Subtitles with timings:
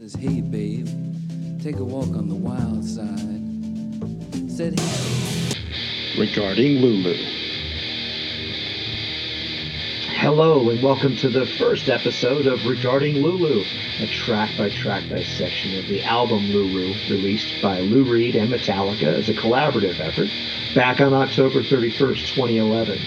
[0.00, 0.86] Says, hey babe,
[1.60, 3.42] take a walk on the wild side.
[4.48, 6.20] Said, hey.
[6.20, 7.14] regarding Lulu.
[10.20, 13.64] Hello, and welcome to the first episode of Regarding Lulu,
[13.98, 19.02] a track by track dissection of the album Lulu, released by Lou Reed and Metallica
[19.02, 20.28] as a collaborative effort
[20.76, 22.98] back on October 31st, 2011.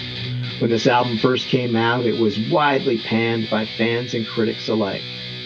[0.60, 5.00] When this album first came out, it was widely panned by fans and critics alike.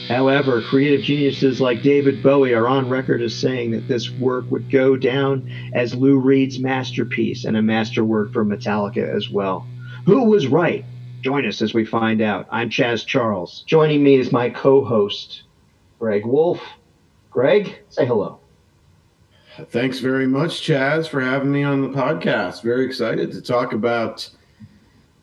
[0.08, 4.70] However, creative geniuses like David Bowie are on record as saying that this work would
[4.70, 9.66] go down as Lou Reed's masterpiece and a masterwork for Metallica as well.
[10.04, 10.84] Who was right?
[11.22, 12.46] Join us as we find out.
[12.52, 13.64] I'm Chaz Charles.
[13.66, 15.42] Joining me is my co host,
[15.98, 16.62] Greg Wolfe.
[17.30, 18.38] Greg, say hello.
[19.70, 22.62] Thanks very much, Chaz, for having me on the podcast.
[22.62, 24.30] Very excited to talk about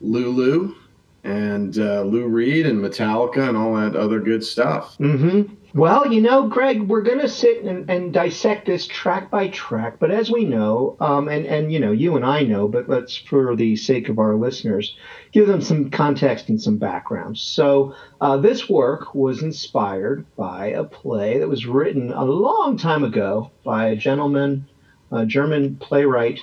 [0.02, 0.74] Lulu
[1.24, 4.96] and uh, Lou Reed and Metallica and all that other good stuff.
[4.98, 5.54] Mm-hmm.
[5.76, 9.98] Well, you know, Greg, we're going to sit and, and, dissect this track by track.
[9.98, 13.16] But as we know, um, and, and, you know, you and I know, but let's,
[13.16, 14.96] for the sake of our listeners,
[15.32, 17.38] give them some context and some background.
[17.38, 23.02] So uh, this work was inspired by a play that was written a long time
[23.02, 24.68] ago by a gentleman,
[25.10, 26.38] a German playwright,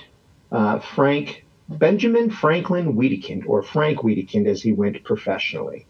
[0.50, 1.46] uh, Frank
[1.78, 5.86] Benjamin Franklin Wedekind, or Frank Wedekind as he went professionally.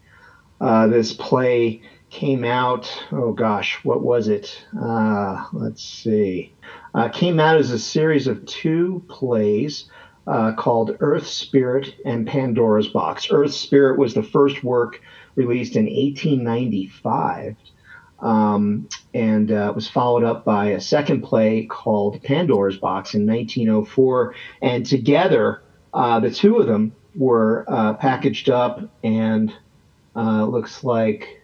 [0.61, 4.65] Uh, this play came out, oh gosh, what was it?
[4.81, 6.55] Uh, let's see.
[6.95, 9.87] Uh, came out as a series of two plays
[10.27, 13.29] uh, called Earth Spirit and Pandora's Box.
[13.31, 15.01] Earth Spirit was the first work
[15.35, 17.57] released in 1895.
[18.21, 24.35] Um, and uh, was followed up by a second play called Pandora's Box in 1904.
[24.61, 25.63] And together,
[25.95, 29.53] uh, the two of them were uh, packaged up and
[30.17, 31.43] uh, looks like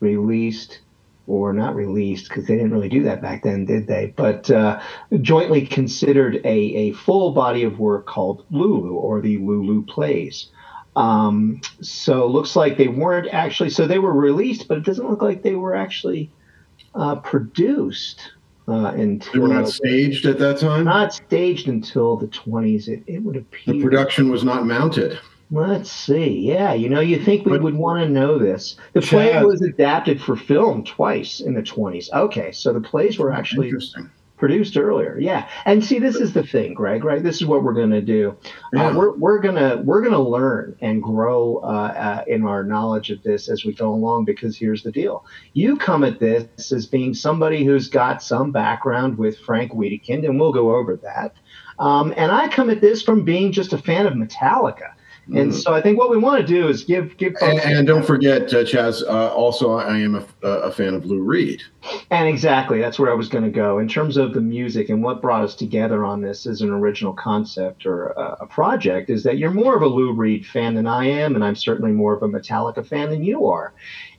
[0.00, 0.80] released
[1.26, 4.12] or not released because they didn't really do that back then, did they?
[4.16, 4.80] But uh,
[5.20, 10.48] jointly considered a, a full body of work called Lulu or the Lulu Plays.
[10.96, 15.22] Um, so looks like they weren't actually, so they were released, but it doesn't look
[15.22, 16.30] like they were actually
[16.94, 18.32] uh, produced
[18.68, 20.84] uh, until they were not staged at that time.
[20.84, 22.88] Not staged until the 20s.
[22.88, 23.74] It, it would appear.
[23.74, 25.18] The production was not mounted.
[25.50, 26.40] Let's see.
[26.40, 28.76] Yeah, you know, you think we but, would want to know this.
[28.94, 32.10] The Chad, play was adapted for film twice in the 20s.
[32.10, 33.70] Okay, so the plays were actually
[34.42, 35.16] produced earlier.
[35.20, 37.04] Yeah, and see, this is the thing, Greg.
[37.04, 38.36] Right, this is what we're going to do.
[38.76, 38.92] Uh.
[38.92, 43.48] We're we're gonna we're gonna learn and grow uh, uh, in our knowledge of this
[43.48, 44.24] as we go along.
[44.24, 49.16] Because here's the deal: you come at this as being somebody who's got some background
[49.16, 51.36] with Frank Wedekind, and we'll go over that.
[51.78, 54.94] Um, and I come at this from being just a fan of Metallica.
[55.26, 55.50] And mm-hmm.
[55.52, 58.52] so I think what we want to do is give give and, and, don't forget,
[58.52, 59.02] uh, Chaz.
[59.04, 61.62] Uh, also, I am a, a, fan of Lou Reed.
[62.10, 65.00] And exactly, that's where I was going to go in terms of the music and
[65.00, 69.10] what brought us together on this as an original concept or a, a project.
[69.10, 71.92] Is that you're more of a Lou Reed fan than I am, and I'm certainly
[71.92, 73.74] more of a Metallica fan than you are.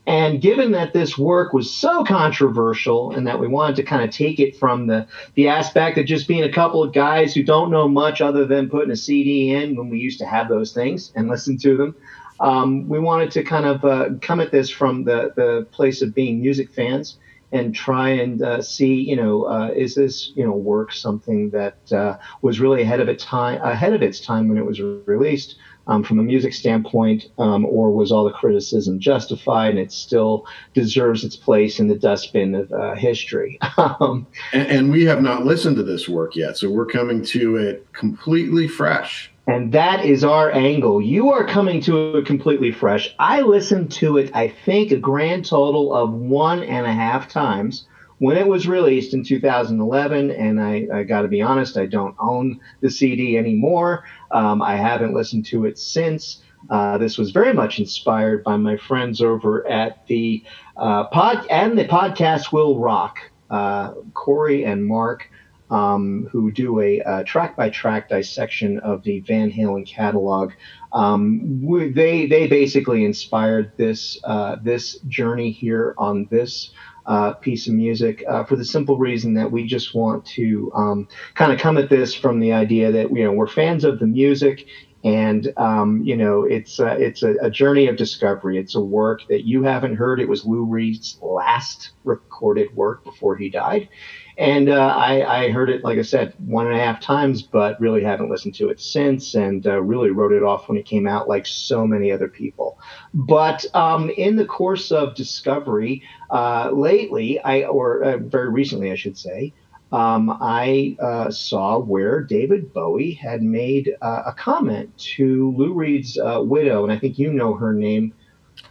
[0.05, 4.09] And given that this work was so controversial and that we wanted to kind of
[4.09, 7.71] take it from the, the aspect of just being a couple of guys who don't
[7.71, 11.13] know much other than putting a CD in when we used to have those things
[11.15, 11.95] and listen to them,
[12.41, 16.13] um, we wanted to kind of uh, come at this from the, the place of
[16.13, 17.17] being music fans
[17.53, 21.77] and try and uh, see, you know, uh, is this, you know, work something that
[21.93, 25.55] uh, was really ahead of its time, ahead of its time when it was released,
[25.87, 30.45] um, from a music standpoint, um, or was all the criticism justified and it still
[30.73, 33.59] deserves its place in the dustbin of uh, history?
[33.77, 37.57] um, and, and, we have not listened to this work yet, so we're coming to
[37.57, 39.31] it completely fresh.
[39.45, 41.01] And that is our angle.
[41.01, 43.13] You are coming to it completely fresh.
[43.19, 47.85] I listened to it, I think, a grand total of one and a half times
[48.19, 52.15] when it was released in 2011, and I, I got to be honest, I don't
[52.19, 54.05] own the CD anymore.
[54.31, 56.41] Um, I haven't listened to it since.
[56.69, 60.43] Uh, this was very much inspired by my friends over at the
[60.77, 63.19] uh, pod and the podcast Will Rock,
[63.49, 65.29] uh, Corey and Mark,
[65.69, 70.53] um, who do a track by track dissection of the Van Halen catalog.
[70.93, 76.71] Um, we, they they basically inspired this uh, this journey here on this
[77.05, 81.07] uh, piece of music uh, for the simple reason that we just want to um,
[81.35, 84.07] kind of come at this from the idea that you know we're fans of the
[84.07, 84.65] music
[85.03, 88.57] And um, you know, it's it's a, a, journey of discovery.
[88.57, 90.21] It's a work that you haven't heard.
[90.21, 93.89] It was Lou Reed's last recorded work before he died,
[94.37, 97.79] and uh, I, I, heard it, like I said, one and a half times, but
[97.79, 101.07] really haven't listened to it since, and uh, really wrote it off when it came
[101.07, 102.79] out, like so many other people.
[103.13, 108.95] But um, in the course of discovery, uh, lately, I or uh, very recently, I
[108.95, 109.53] should say
[109.93, 116.17] um, I uh, saw where David Bowie had made uh, a comment to Lou Reed's
[116.17, 118.13] uh, widow, and I think you know her name.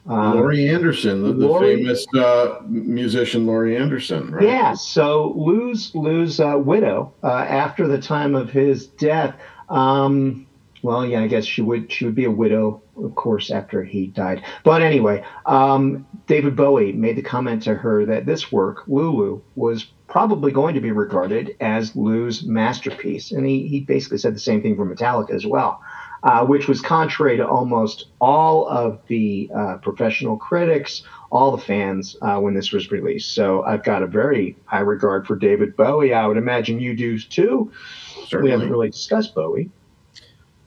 [0.06, 4.44] Um, Laurie Anderson, the, the Laurie, famous uh, musician Laurie Anderson, right?
[4.44, 4.75] Yeah.
[4.75, 9.37] So Lou's Lou's uh, widow, uh, after the time of his death,
[9.69, 10.46] um,
[10.82, 14.08] well, yeah, I guess she would she would be a widow, of course, after he
[14.08, 14.43] died.
[14.64, 19.87] But anyway, um, David Bowie made the comment to her that this work, Lulu, was
[20.08, 23.32] probably going to be regarded as Lou's masterpiece.
[23.32, 25.81] And he, he basically said the same thing for Metallica as well,
[26.22, 32.16] uh, which was contrary to almost all of the uh, professional critics, all the fans
[32.22, 33.34] uh, when this was released.
[33.34, 36.14] So I've got a very high regard for David Bowie.
[36.14, 37.72] I would imagine you do too.
[38.26, 38.44] Certainly.
[38.44, 39.70] We haven't really discussed Bowie.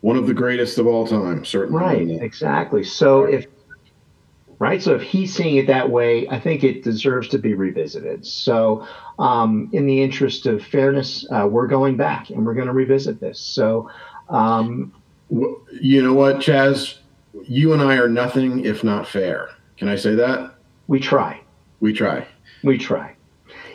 [0.02, 1.82] One of the greatest of all time, certainly.
[1.82, 2.84] Right, exactly.
[2.84, 3.48] So if
[4.60, 4.82] right?
[4.82, 8.26] So if he's seeing it that way, I think it deserves to be revisited.
[8.26, 8.88] So,
[9.20, 13.20] um, in the interest of fairness, uh, we're going back and we're going to revisit
[13.20, 13.40] this.
[13.40, 13.90] So,
[14.30, 14.94] um,
[15.30, 16.98] you know what, Chaz,
[17.44, 19.50] you and I are nothing if not fair.
[19.78, 20.56] Can I say that?
[20.88, 21.42] We try.
[21.80, 22.28] We try.
[22.64, 23.16] We try.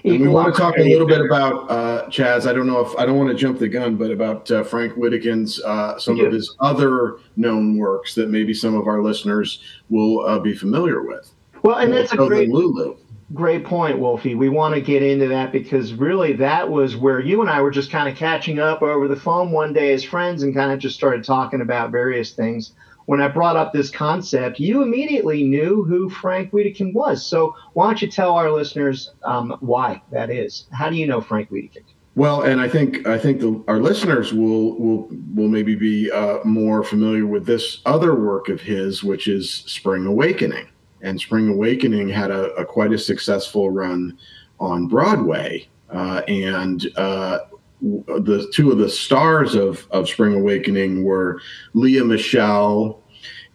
[0.02, 2.48] And we want to talk a little bit about uh, Chaz.
[2.48, 4.94] I don't know if I don't want to jump the gun, but about uh, Frank
[4.94, 10.24] Wedekind's uh, some of his other known works that maybe some of our listeners will
[10.24, 11.30] uh, be familiar with.
[11.62, 12.96] Well, and that's a great Lulu.
[13.32, 14.34] Great point, Wolfie.
[14.34, 17.70] We want to get into that because really that was where you and I were
[17.70, 20.80] just kind of catching up over the phone one day as friends and kind of
[20.80, 22.72] just started talking about various things
[23.10, 27.26] when I brought up this concept, you immediately knew who Frank Wedekind was.
[27.26, 30.68] So why don't you tell our listeners um, why that is?
[30.70, 31.82] How do you know Frank Wedekind?
[32.14, 36.38] Well, and I think I think the, our listeners will will will maybe be uh,
[36.44, 40.68] more familiar with this other work of his, which is Spring Awakening.
[41.02, 44.18] And Spring Awakening had a, a quite a successful run
[44.58, 47.38] on Broadway, uh, and uh,
[47.80, 51.40] the two of the stars of, of Spring Awakening were
[51.72, 53.02] Lea Michele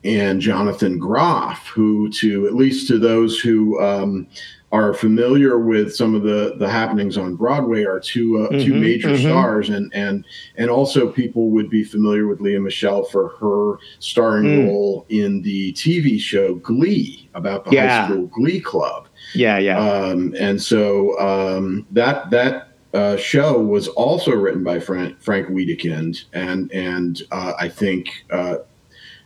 [0.03, 4.27] and Jonathan Groff, who, to at least to those who um,
[4.75, 8.73] are familiar with some of the the happenings on Broadway, are two uh, mm-hmm, two
[8.73, 9.29] major mm-hmm.
[9.29, 10.25] stars, and and
[10.57, 14.67] and also people would be familiar with Lea Michele for her starring mm.
[14.67, 18.01] role in the TV show Glee about the yeah.
[18.01, 19.07] high school Glee club.
[19.33, 19.79] Yeah, yeah.
[19.79, 26.25] Um, and so um, that that uh, show was also written by Frank, Frank Wedekind,
[26.33, 28.57] and and uh, I think, uh,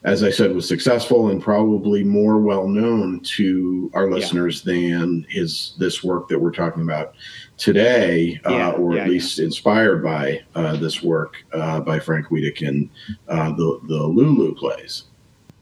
[0.04, 4.74] as I said, was successful and probably more well known to our listeners yeah.
[4.74, 7.16] than his this work that we're talking about
[7.58, 12.90] today, uh, or yeah, at least inspired by uh, this work uh, by Frank Wedekind,
[13.28, 15.04] the the Lulu plays.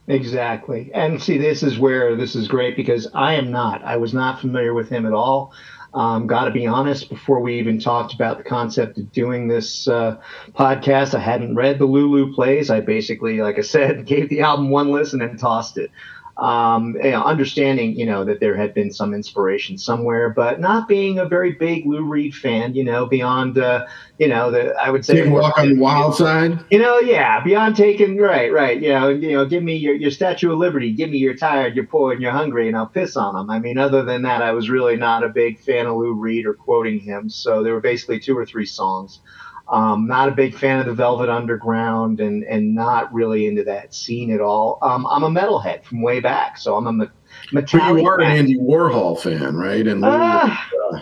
[0.09, 3.83] Exactly, and see, this is where this is great because I am not.
[3.83, 5.51] I was not familiar with him at all.
[5.93, 9.87] Um, Got to be honest, before we even talked about the concept of doing this
[9.87, 10.17] uh,
[10.53, 12.69] podcast, I hadn't read the Lulu plays.
[12.69, 15.91] I basically, like I said, gave the album one listen and tossed it
[16.39, 20.87] um, you know, understanding, you know, that there had been some inspiration somewhere, but not
[20.87, 23.87] being a very big Lou Reed fan, you know, beyond, uh,
[24.19, 26.59] you know, the I would say walk on the wild side.
[26.69, 28.79] You know, yeah, beyond taking right, right.
[28.79, 31.75] You know, you know, give me your, your Statue of Liberty, give me you're tired,
[31.75, 33.49] you're poor, and you're hungry, and I'll piss on them.
[33.49, 36.45] I mean, other than that, I was really not a big fan of Lou Reed
[36.45, 37.29] or quoting him.
[37.29, 39.21] So there were basically two or three songs.
[39.69, 43.93] Um, not a big fan of the Velvet Underground and and not really into that
[43.93, 44.79] scene at all.
[44.81, 47.07] Um, I'm a metalhead from way back, so I'm a me-
[47.51, 47.93] Metallica.
[47.93, 49.85] But you are an Andy Warhol fan, right?
[49.85, 51.01] And uh, uh,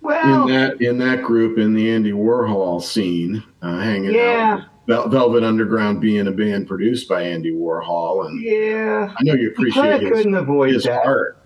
[0.00, 4.62] well, in that in that group in the Andy Warhol scene, uh, hanging yeah.
[4.62, 4.66] out.
[4.88, 10.00] Velvet Underground being a band produced by Andy Warhol, and yeah, I know you appreciate
[10.00, 11.06] his, couldn't avoid his that.
[11.06, 11.39] art.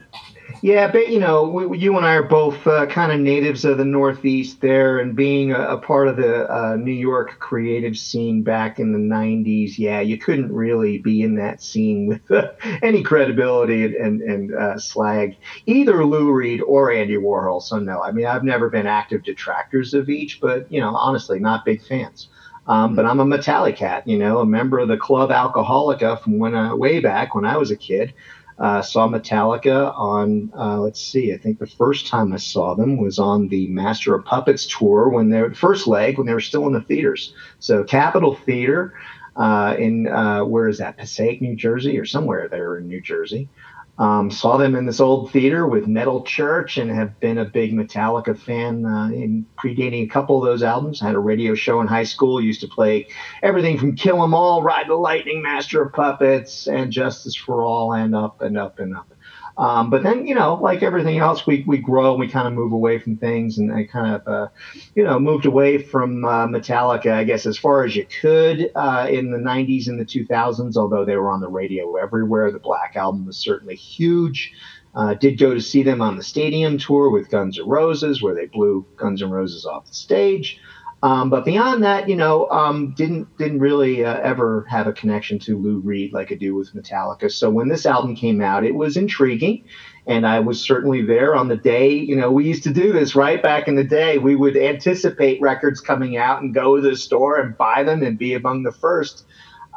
[0.64, 3.76] Yeah, but you know, we, you and I are both uh, kind of natives of
[3.76, 8.42] the Northeast there, and being a, a part of the uh, New York creative scene
[8.42, 9.76] back in the '90s.
[9.76, 12.52] Yeah, you couldn't really be in that scene with uh,
[12.82, 17.60] any credibility and and, uh, slag either Lou Reed or Andy Warhol.
[17.60, 21.38] So no, I mean, I've never been active detractors of each, but you know, honestly,
[21.40, 22.28] not big fans.
[22.66, 26.54] Um, but I'm a Metallicat, you know, a member of the Club Alcoholica from when
[26.54, 28.14] uh, way back when I was a kid.
[28.58, 32.96] Uh, saw Metallica on, uh, let's see, I think the first time I saw them
[32.98, 36.40] was on the Master of Puppets tour when they were first leg when they were
[36.40, 37.34] still in the theaters.
[37.58, 38.94] So Capitol Theater.
[39.36, 43.48] uh, in uh, where is that Passaic, New Jersey, or somewhere there in New Jersey.
[43.96, 47.72] Um, saw them in this old theater with Metal Church and have been a big
[47.72, 51.00] Metallica fan uh, in predating a couple of those albums.
[51.00, 53.06] I had a radio show in high school, used to play
[53.40, 57.92] everything from Kill 'Em All, Ride the Lightning, Master of Puppets, and Justice for All,
[57.92, 59.13] and up and up and up.
[59.56, 62.54] Um, but then, you know, like everything else, we, we grow and we kind of
[62.54, 63.58] move away from things.
[63.58, 64.48] And I kind of, uh,
[64.94, 69.06] you know, moved away from uh, Metallica, I guess, as far as you could uh,
[69.08, 72.50] in the 90s and the 2000s, although they were on the radio everywhere.
[72.50, 74.52] The Black Album was certainly huge.
[74.94, 78.34] Uh, did go to see them on the stadium tour with Guns N' Roses, where
[78.34, 80.60] they blew Guns N' Roses off the stage.
[81.04, 85.38] Um, but beyond that, you know, um, didn't didn't really uh, ever have a connection
[85.40, 87.30] to Lou Reed like I do with Metallica.
[87.30, 89.60] So when this album came out, it was intriguing,
[90.06, 91.92] and I was certainly there on the day.
[91.92, 94.16] You know, we used to do this right back in the day.
[94.16, 98.16] We would anticipate records coming out and go to the store and buy them and
[98.16, 99.26] be among the first.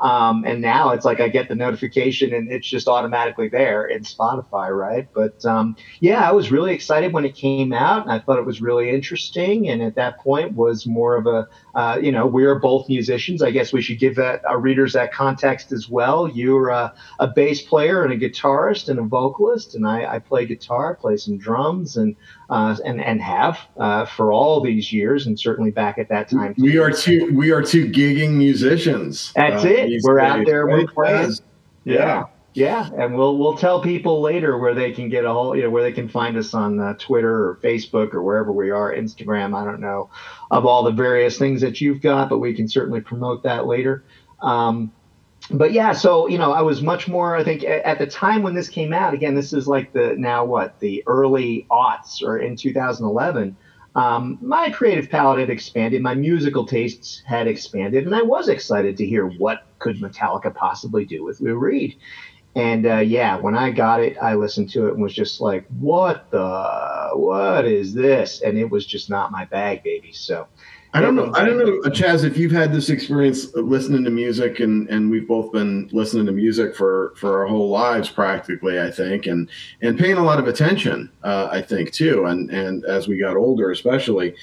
[0.01, 4.03] Um, and now it's like I get the notification and it's just automatically there in
[4.03, 5.07] Spotify, right?
[5.13, 8.45] But um, yeah, I was really excited when it came out, and I thought it
[8.45, 9.69] was really interesting.
[9.69, 13.43] And at that point, was more of a uh, you know, we are both musicians.
[13.43, 16.27] I guess we should give that our readers that context as well.
[16.27, 20.47] You're a, a bass player and a guitarist and a vocalist, and I, I play
[20.47, 22.15] guitar, play some drums, and
[22.49, 26.55] uh, and and have uh, for all these years, and certainly back at that time.
[26.57, 29.31] We are two we are two gigging musicians.
[29.35, 30.01] That's uh, it.
[30.01, 30.65] We're days, out there.
[30.65, 31.33] We're playing.
[31.83, 31.93] Yeah.
[31.93, 32.23] yeah.
[32.57, 35.69] Yeah, and we'll we'll tell people later where they can get a whole, you know,
[35.69, 39.55] where they can find us on uh, Twitter or Facebook or wherever we are, Instagram.
[39.55, 40.09] I don't know
[40.49, 44.05] of all the various things that you've got, but we can certainly promote that later.
[44.41, 44.91] Um,
[45.51, 47.35] but yeah, so you know, I was much more.
[47.35, 50.43] I think at the time when this came out, again, this is like the now
[50.43, 53.55] what the early aughts or in 2011.
[53.93, 58.97] Um, my creative palette had expanded, my musical tastes had expanded, and I was excited
[58.97, 61.95] to hear what could Metallica possibly do with Lou Reed.
[62.57, 65.67] And uh, yeah, when I got it, I listened to it and was just like,
[65.79, 67.11] "What the?
[67.13, 70.11] What is this?" And it was just not my bag, baby.
[70.11, 70.47] So
[70.91, 71.31] I don't know.
[71.35, 75.27] I don't know, Chaz, if you've had this experience listening to music, and and we've
[75.27, 78.81] both been listening to music for for our whole lives, practically.
[78.81, 79.51] I think, and
[79.83, 81.11] and paying a lot of attention.
[81.23, 84.33] Uh, I think too, and and as we got older, especially.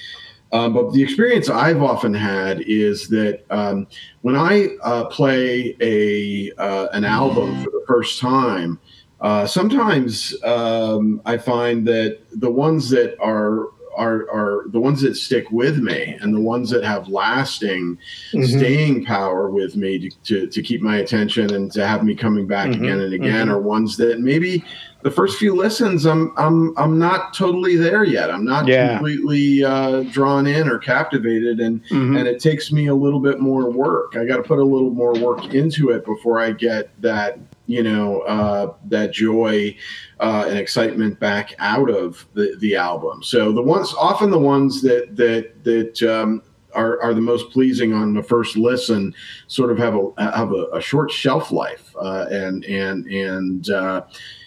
[0.55, 3.89] Um, but the experience I've often had is that um,
[4.23, 8.79] when I uh, play a uh, an album for the first time,
[9.21, 15.15] uh, sometimes um, I find that the ones that are are are the ones that
[15.15, 17.99] stick with me and the ones that have lasting
[18.33, 18.45] mm-hmm.
[18.45, 22.47] staying power with me to, to, to, keep my attention and to have me coming
[22.47, 22.85] back mm-hmm.
[22.85, 23.57] again and again mm-hmm.
[23.57, 24.65] are ones that maybe
[25.05, 28.31] the first few listens, I'm I'm I'm not totally there yet.
[28.31, 28.95] I'm not yeah.
[28.95, 32.17] completely uh, drawn in or captivated, and mm-hmm.
[32.17, 34.17] and it takes me a little bit more work.
[34.17, 37.83] I got to put a little more work into it before I get that you
[37.83, 39.77] know uh, that joy
[40.21, 43.23] uh, and excitement back out of the the album.
[43.23, 46.43] So the ones often the ones that that that um,
[46.75, 49.15] are, are the most pleasing on the first listen
[49.47, 54.03] sort of have a have a, a short shelf life uh, and and and uh,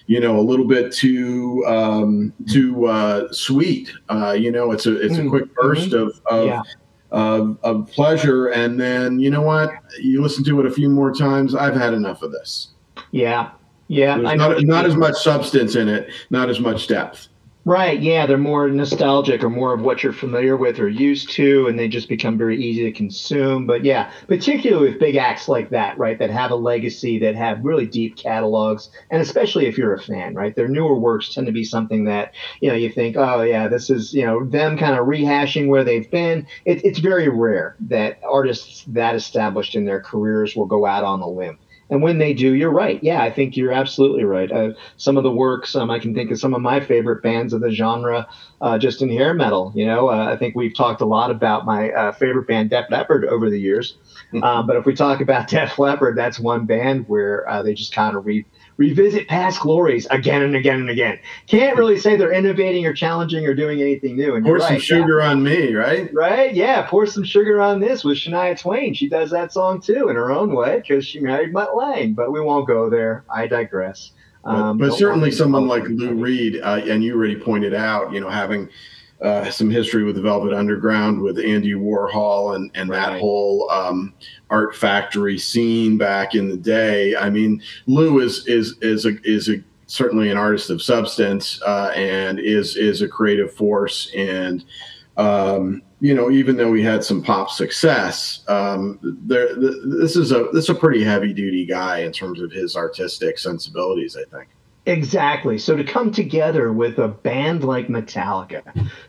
[0.07, 3.91] you know a little bit too um, too uh, sweet.
[4.09, 5.29] Uh, you know, it's a it's a mm-hmm.
[5.29, 6.07] quick burst mm-hmm.
[6.07, 6.61] of of, yeah.
[7.11, 9.71] of, of pleasure, and then you know what?
[9.99, 11.55] You listen to it a few more times.
[11.55, 12.69] I've had enough of this.
[13.11, 13.51] Yeah,
[13.87, 14.17] yeah.
[14.17, 17.29] There's not not as much substance in it, not as much depth.
[17.67, 17.99] Right.
[18.01, 21.77] Yeah, they're more nostalgic or more of what you're familiar with or used to, and
[21.77, 23.67] they just become very easy to consume.
[23.67, 27.65] But yeah, particularly with big acts like that, right, that have a legacy, that have
[27.65, 31.51] really deep catalogs, and especially if you're a fan, right, their newer works tend to
[31.51, 34.97] be something that you know you think, oh yeah, this is you know them kind
[34.97, 36.47] of rehashing where they've been.
[36.63, 41.19] It, it's very rare that artists that established in their careers will go out on
[41.19, 43.01] a limb and when they do, you're right.
[43.01, 44.51] Yeah, I think you're absolutely right.
[44.51, 47.53] Uh, some of the works, um, I can think of some of my favorite bands
[47.53, 48.27] of the genre
[48.59, 49.71] uh, just in hair metal.
[49.73, 52.89] You know, uh, I think we've talked a lot about my uh, favorite band, Def
[52.89, 53.97] Leppard, over the years.
[54.33, 54.43] Mm-hmm.
[54.43, 57.93] Um, but if we talk about Def Leppard, that's one band where uh, they just
[57.93, 58.45] kind of re-
[58.77, 61.19] revisit past glories again and again and again.
[61.47, 64.35] Can't really say they're innovating or challenging or doing anything new.
[64.35, 65.29] And pour right, some sugar yeah.
[65.29, 66.13] on me, right?
[66.13, 66.53] Right?
[66.53, 68.93] Yeah, pour some sugar on this with Shania Twain.
[68.93, 72.13] She does that song too in her own way because she married Mutt Lange.
[72.13, 73.25] But we won't go there.
[73.29, 74.11] I digress.
[74.43, 78.21] Um, but, but certainly someone like Lou Reed, uh, and you already pointed out, you
[78.21, 78.69] know, having
[79.21, 83.11] uh, some history with the Velvet Underground with Andy Warhol and, and right.
[83.11, 84.13] that whole um,
[84.49, 87.15] art factory scene back in the day.
[87.15, 91.91] I mean, Lou is is is a is a certainly an artist of substance uh,
[91.95, 94.63] and is is a creative force and
[95.17, 100.47] um, you know, even though we had some pop success, um, there, this is a
[100.53, 104.15] this is a pretty heavy duty guy in terms of his artistic sensibilities.
[104.15, 104.49] I think.
[104.87, 105.57] Exactly.
[105.57, 108.61] So to come together with a band like Metallica,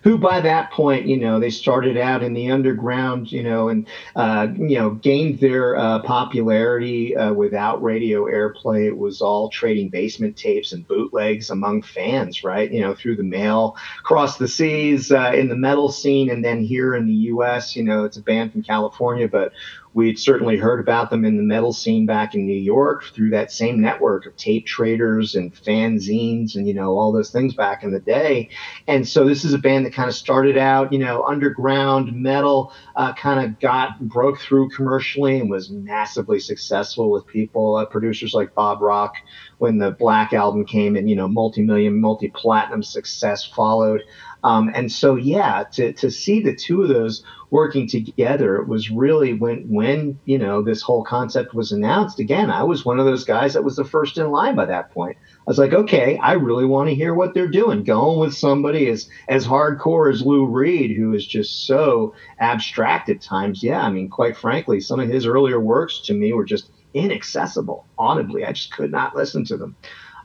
[0.02, 3.86] who by that point, you know, they started out in the underground, you know, and
[4.16, 8.86] uh, you know gained their uh, popularity uh, without radio airplay.
[8.86, 12.72] It was all trading basement tapes and bootlegs among fans, right?
[12.72, 16.60] You know, through the mail, across the seas, uh, in the metal scene, and then
[16.60, 19.52] here in the U.S., you know, it's a band from California, but
[19.98, 23.50] We'd certainly heard about them in the metal scene back in New York through that
[23.50, 27.90] same network of tape traders and fanzines and, you know, all those things back in
[27.90, 28.48] the day.
[28.86, 32.72] And so this is a band that kind of started out, you know, underground metal,
[32.94, 38.34] uh, kind of got, broke through commercially and was massively successful with people, uh, producers
[38.34, 39.16] like Bob Rock
[39.58, 44.02] when the Black album came and, you know, multi million, multi platinum success followed.
[44.44, 49.32] Um, and so, yeah, to, to see the two of those working together, was really
[49.32, 52.20] when, when, you know, this whole concept was announced.
[52.20, 54.92] Again, I was one of those guys that was the first in line by that
[54.92, 55.16] point.
[55.20, 57.84] I was like, okay, I really want to hear what they're doing.
[57.84, 63.22] Going with somebody as, as hardcore as Lou Reed, who is just so abstract at
[63.22, 63.62] times.
[63.62, 67.86] Yeah, I mean, quite frankly, some of his earlier works to me were just inaccessible
[67.98, 68.44] audibly.
[68.44, 69.76] I just could not listen to them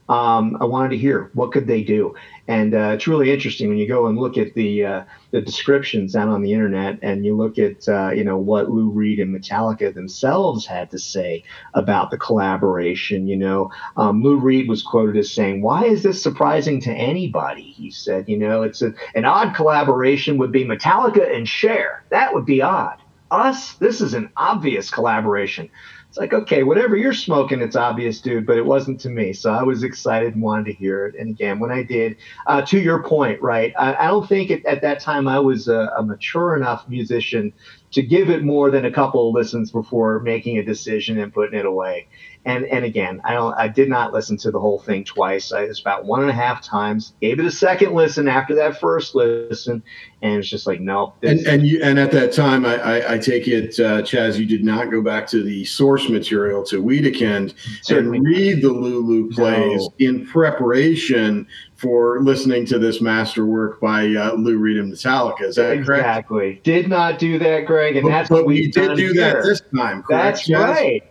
[0.10, 2.16] um, I wanted to hear what could they do,
[2.48, 6.14] and uh, it's really interesting when you go and look at the uh, the descriptions
[6.14, 9.34] out on the internet, and you look at uh, you know what Lou Reed and
[9.34, 11.44] Metallica themselves had to say
[11.74, 13.28] about the collaboration.
[13.28, 17.64] You know, um, Lou Reed was quoted as saying, "Why is this surprising to anybody?"
[17.72, 22.04] He said, "You know, it's a, an odd collaboration would be Metallica and Cher.
[22.10, 22.98] That would be odd."
[23.32, 25.70] Us, this is an obvious collaboration
[26.14, 29.34] it's like, okay, whatever you're smoking, it's obvious, dude, but it wasn't to me.
[29.34, 31.16] So I was excited and wanted to hear it.
[31.16, 34.64] And again, when I did, uh, to your point, right, I, I don't think it,
[34.68, 37.52] at that time I was a, a, mature enough musician
[37.94, 41.58] to give it more than a couple of listens before making a decision and putting
[41.58, 42.08] it away.
[42.46, 45.54] And and again, I don't I did not listen to the whole thing twice.
[45.54, 47.14] I was about one and a half times.
[47.22, 49.82] Gave it a second listen after that first listen,
[50.22, 51.14] and it's just like no.
[51.24, 54.46] And and you and at that time, I I, I take it, uh, Chaz, you
[54.46, 57.54] did not go back to the source material to Wedekind
[57.90, 59.94] and read the Lulu plays no.
[60.00, 65.44] in preparation for listening to this masterwork by uh, Lou Reed and Metallica.
[65.44, 65.86] Is that exactly.
[65.86, 66.08] correct?
[66.08, 66.62] Exactly.
[66.64, 69.34] Did not do that, Greg, and but, that's but what we did do here.
[69.34, 70.04] that this time.
[70.04, 70.60] Correct, that's Chaz?
[70.60, 71.04] right.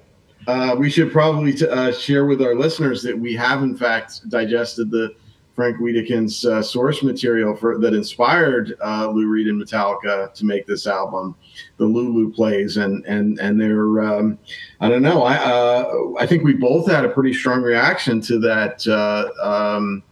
[0.47, 4.29] Uh, we should probably t- uh, share with our listeners that we have, in fact,
[4.29, 5.15] digested the
[5.55, 10.67] Frank Wedekind's uh, source material for that inspired uh, Lou Reed and Metallica to make
[10.67, 11.37] this album,
[11.77, 14.39] the Lulu plays, and and and they're um,
[14.81, 18.39] I don't know I uh, I think we both had a pretty strong reaction to
[18.41, 18.87] that.
[18.87, 20.03] Uh, um,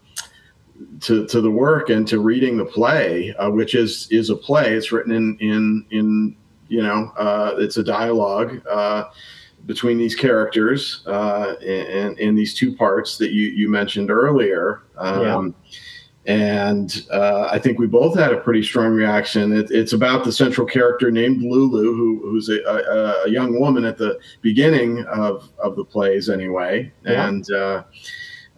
[1.01, 4.75] to, to the work and to reading the play, which is is a play.
[4.75, 6.37] It's written in in in
[6.69, 7.13] you know
[7.59, 8.63] it's a dialogue
[9.67, 14.83] between these characters uh, and in these two parts that you, you mentioned earlier.
[14.97, 15.69] Um, yeah.
[16.27, 19.53] And uh, I think we both had a pretty strong reaction.
[19.53, 23.85] It, it's about the central character named Lulu, who, who's a, a, a, young woman
[23.85, 26.93] at the beginning of, of the plays, anyway.
[27.05, 27.27] Yeah.
[27.27, 27.85] And uh,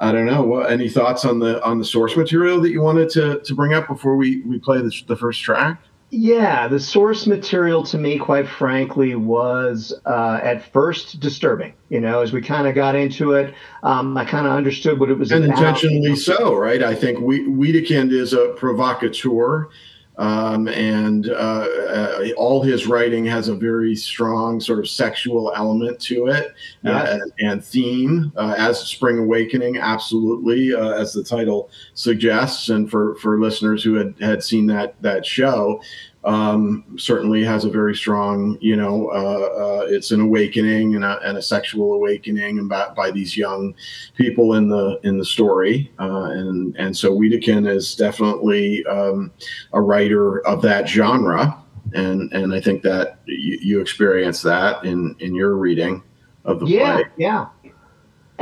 [0.01, 0.63] I don't know.
[0.63, 3.87] Any thoughts on the on the source material that you wanted to, to bring up
[3.87, 5.81] before we, we play the, the first track?
[6.15, 11.73] Yeah, the source material to me, quite frankly, was uh, at first disturbing.
[11.89, 15.09] You know, as we kind of got into it, um, I kind of understood what
[15.09, 15.57] it was and about.
[15.59, 16.83] intentionally so, right?
[16.83, 19.71] I think we- Wedekind is a provocateur.
[20.19, 25.99] Um, and uh, uh, all his writing has a very strong sort of sexual element
[26.01, 26.53] to it
[26.85, 32.91] uh, and, and, theme uh, as spring awakening absolutely uh, as the title suggests and
[32.91, 35.81] for, for listeners who had, had seen that that show
[36.25, 41.19] um, certainly has a very strong, you know, uh, uh, it's an awakening and a,
[41.21, 43.75] and a sexual awakening by, by, these young
[44.17, 49.33] people in the in the story, uh, and and so Wedekind is definitely um,
[49.73, 51.61] a writer of that genre,
[51.93, 56.03] and and I think that you, you experience that in in your reading
[56.45, 57.05] of the yeah, play.
[57.17, 57.47] Yeah,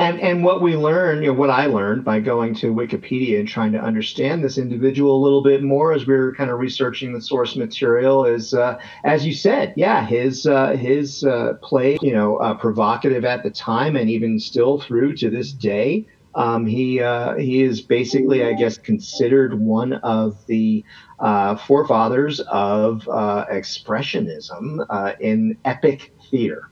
[0.01, 3.47] and and what we learned, you know, what I learned by going to Wikipedia and
[3.47, 7.13] trying to understand this individual a little bit more as we were kind of researching
[7.13, 12.15] the source material is, uh, as you said, yeah, his uh, his uh, play, you
[12.15, 16.07] know, uh, provocative at the time and even still through to this day.
[16.35, 20.83] Um, he uh, he is basically, I guess, considered one of the
[21.19, 24.87] uh, forefathers of expressionism
[25.21, 26.71] in epic theater.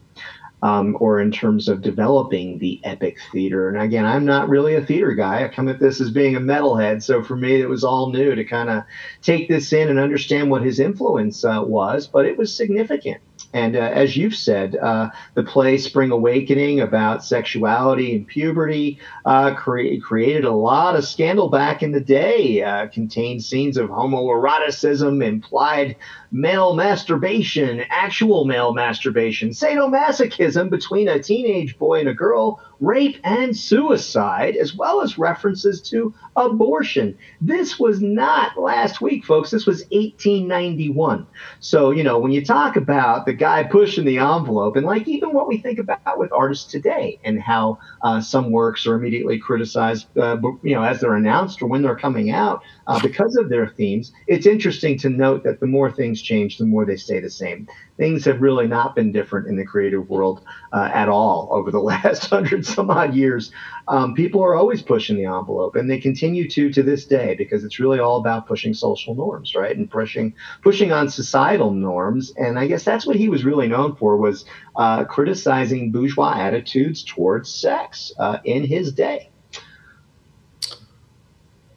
[0.62, 3.68] Um, or in terms of developing the epic theater.
[3.68, 5.44] And again, I'm not really a theater guy.
[5.44, 8.34] I come at this as being a metalhead, so for me, it was all new
[8.34, 8.84] to kind of
[9.22, 12.06] take this in and understand what his influence uh, was.
[12.06, 13.20] But it was significant.
[13.54, 19.54] And uh, as you've said, uh, the play Spring Awakening about sexuality and puberty uh,
[19.54, 25.24] cre- created a lot of scandal back in the day, uh, contained scenes of homoeroticism,
[25.24, 25.96] implied
[26.30, 33.56] male masturbation, actual male masturbation, sadomasochism between a teenage boy and a girl, rape and
[33.56, 37.16] suicide, as well as references to abortion.
[37.40, 39.50] This was not last week, folks.
[39.50, 41.26] This was 1891.
[41.60, 45.32] So, you know, when you talk about the guy pushing the envelope, and like even
[45.32, 50.06] what we think about with artists today and how uh, some works are immediately criticized,
[50.16, 53.68] uh, you know, as they're announced or when they're coming out uh, because of their
[53.68, 57.30] themes, it's interesting to note that the more things change, the more they stay the
[57.30, 61.70] same things have really not been different in the creative world uh, at all over
[61.70, 63.50] the last hundred some odd years.
[63.88, 67.64] Um, people are always pushing the envelope, and they continue to to this day because
[67.64, 72.32] it's really all about pushing social norms, right, and pushing pushing on societal norms.
[72.36, 74.44] And I guess that's what he was really known for was
[74.76, 79.30] uh, criticizing bourgeois attitudes towards sex uh, in his day.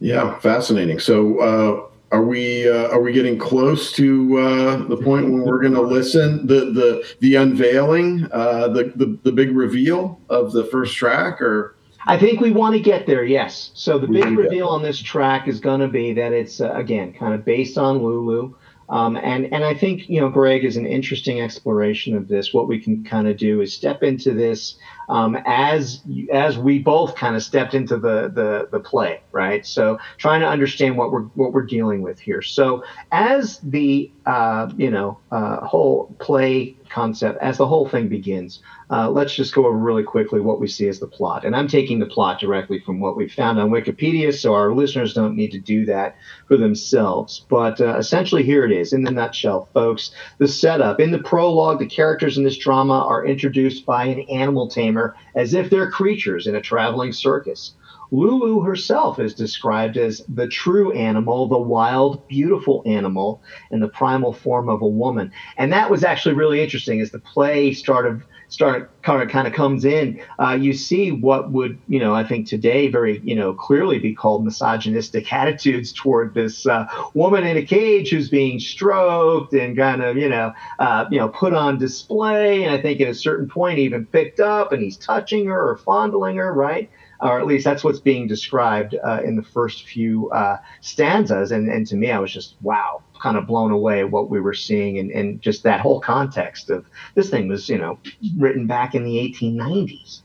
[0.01, 0.97] Yeah, fascinating.
[0.99, 5.61] So uh, are we uh, are we getting close to uh, the point when we're
[5.61, 10.65] going to listen the the the unveiling uh, the, the the big reveal of the
[10.65, 11.75] first track or?
[12.07, 13.69] I think we want to get there yes.
[13.75, 17.13] So the big reveal on this track is going to be that it's uh, again
[17.13, 18.55] kind of based on Lulu
[18.91, 22.67] um, and and I think you know Greg is an interesting exploration of this what
[22.67, 24.77] we can kind of do is step into this
[25.07, 26.01] um, as
[26.31, 29.65] as we both kind of stepped into the, the the play, right?
[29.65, 32.41] So trying to understand what we're what we're dealing with here.
[32.41, 38.61] So as the uh, you know uh, whole play concept, as the whole thing begins,
[38.89, 41.45] uh, let's just go over really quickly what we see as the plot.
[41.45, 45.13] And I'm taking the plot directly from what we found on Wikipedia, so our listeners
[45.13, 46.15] don't need to do that
[46.47, 47.45] for themselves.
[47.49, 50.11] But uh, essentially, here it is in the nutshell, folks.
[50.37, 54.67] The setup in the prologue, the characters in this drama are introduced by an animal
[54.67, 57.73] tamer as if they're creatures in a traveling circus.
[58.11, 64.33] Lulu herself is described as the true animal, the wild, beautiful animal, and the primal
[64.33, 65.31] form of a woman.
[65.57, 69.53] And that was actually really interesting as the play started started kind of kind of
[69.53, 70.21] comes in.
[70.37, 74.13] Uh, you see what would you know I think today very you know clearly be
[74.13, 80.03] called misogynistic attitudes toward this uh, woman in a cage who's being stroked and kind
[80.03, 82.65] of you know uh, you know put on display.
[82.65, 85.77] And I think at a certain point even picked up and he's touching her or
[85.77, 86.89] fondling her, right?
[87.21, 91.51] Or at least that's what's being described uh, in the first few uh, stanzas.
[91.51, 94.53] And, and to me, I was just, wow, kind of blown away what we were
[94.53, 97.99] seeing and, and just that whole context of this thing was, you know,
[98.37, 100.21] written back in the 1890s.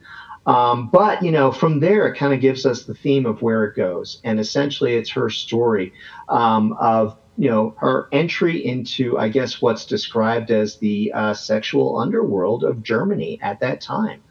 [0.47, 3.65] Um, but, you know, from there, it kind of gives us the theme of where
[3.65, 4.21] it goes.
[4.25, 5.93] And essentially, it's her story
[6.29, 11.99] um, of you know her entry into i guess what's described as the uh, sexual
[11.99, 14.23] underworld of germany at that time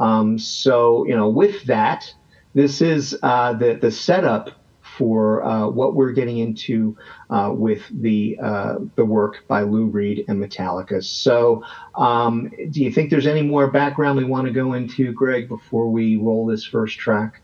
[0.00, 2.12] um, so, you know, with that,
[2.54, 6.96] this is uh, the the setup for uh, what we're getting into
[7.28, 11.04] uh, with the uh, the work by Lou Reed and Metallica.
[11.04, 11.62] So,
[11.94, 15.88] um, do you think there's any more background we want to go into, Greg, before
[15.90, 17.42] we roll this first track?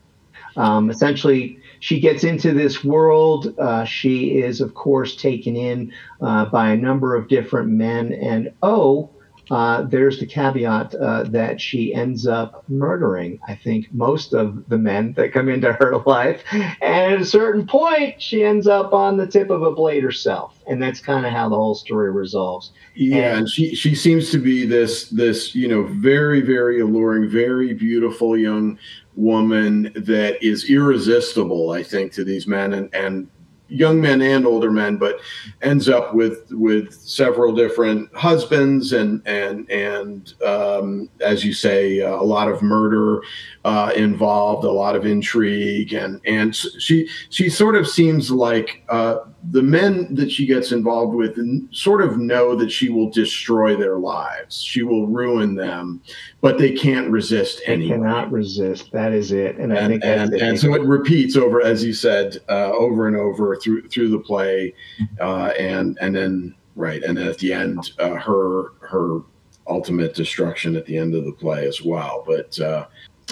[0.56, 3.54] Um, essentially, she gets into this world.
[3.58, 8.52] Uh, she is, of course, taken in uh, by a number of different men, and
[8.62, 9.10] oh
[9.50, 14.78] uh, there's the caveat uh, that she ends up murdering, I think, most of the
[14.78, 16.42] men that come into her life.
[16.52, 20.60] And at a certain point, she ends up on the tip of a blade herself.
[20.66, 22.72] And that's kind of how the whole story resolves.
[22.94, 27.28] Yeah, and, and she, she seems to be this this you know very very alluring,
[27.28, 28.78] very beautiful young
[29.14, 31.70] woman that is irresistible.
[31.70, 33.28] I think to these men, and and
[33.68, 35.20] young men and older men, but
[35.62, 42.14] ends up with with several different husbands and and and um, as you say, uh,
[42.14, 43.22] a lot of murder
[43.64, 49.18] uh, involved, a lot of intrigue, and and she she sort of seems like uh,
[49.50, 51.38] the men that she gets involved with
[51.72, 56.02] sort of know that she will destroy their lives, she will ruin them,
[56.40, 57.96] but they can't resist they anyway.
[57.96, 58.90] Cannot resist.
[58.92, 61.92] That is it, and, and I think and, and so it repeats over, as you
[61.92, 64.74] said, uh, over and over through through the play,
[65.20, 69.20] uh, and and then right, and then at the end, uh, her her
[69.68, 72.24] ultimate destruction at the end of the play as well.
[72.26, 72.86] But uh,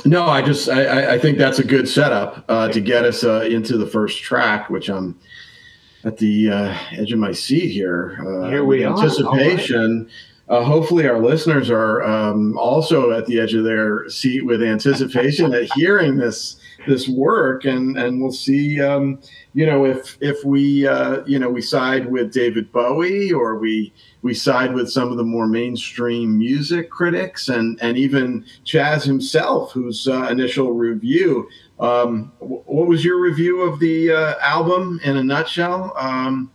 [0.04, 3.40] no, I just I, I think that's a good setup uh, to get us uh,
[3.48, 5.18] into the first track, which I'm
[6.04, 8.18] at the uh, edge of my seat here.
[8.20, 10.08] Uh, here we anticipation.
[10.48, 15.54] uh, hopefully our listeners are um, also at the edge of their seat with anticipation
[15.54, 18.80] at hearing this this work, and and we'll see.
[18.80, 19.18] Um,
[19.54, 23.92] you know, if if we uh, you know we side with David Bowie or we
[24.20, 29.72] we side with some of the more mainstream music critics, and and even Chaz himself,
[29.72, 31.48] whose uh, initial review.
[31.78, 35.92] Um, what was your review of the uh, album in a nutshell?
[35.96, 36.50] Um,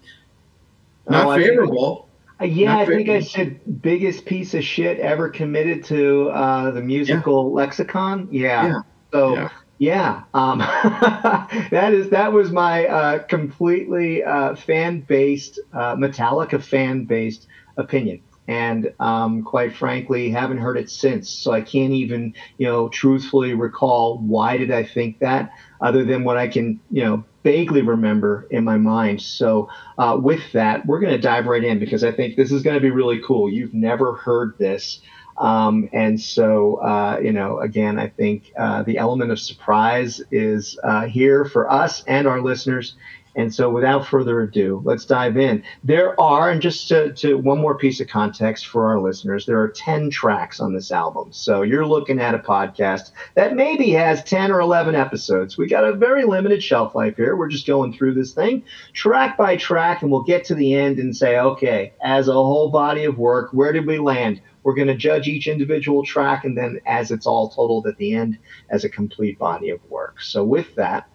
[1.09, 2.09] not oh, favorable.
[2.41, 6.71] Uh, yeah, Not I think I said biggest piece of shit ever committed to uh,
[6.71, 7.55] the musical yeah.
[7.55, 8.29] lexicon.
[8.31, 8.67] Yeah.
[8.67, 8.81] yeah.
[9.11, 10.59] So yeah, yeah um,
[11.71, 18.21] that is that was my uh, completely uh, fan based uh, Metallica fan based opinion.
[18.49, 21.29] And um, quite frankly, haven't heard it since.
[21.29, 26.23] So I can't even, you know, truthfully recall why did I think that, other than
[26.23, 29.21] what I can, you know, vaguely remember in my mind.
[29.21, 32.63] So, uh, with that, we're going to dive right in because I think this is
[32.63, 33.51] going to be really cool.
[33.51, 34.99] You've never heard this.
[35.37, 40.77] Um, and so, uh, you know, again, I think uh, the element of surprise is
[40.83, 42.95] uh, here for us and our listeners.
[43.39, 45.63] And so, without further ado, let's dive in.
[45.81, 49.61] There are, and just to, to, one more piece of context for our listeners, there
[49.61, 51.31] are 10 tracks on this album.
[51.31, 55.57] So, you're looking at a podcast that maybe has 10 or 11 episodes.
[55.57, 57.37] We got a very limited shelf life here.
[57.37, 60.99] We're just going through this thing track by track, and we'll get to the end
[60.99, 64.41] and say, okay, as a whole body of work, where did we land?
[64.63, 68.15] We're going to judge each individual track, and then as it's all totaled at the
[68.15, 68.37] end,
[68.69, 70.21] as a complete body of work.
[70.21, 71.07] So, with that,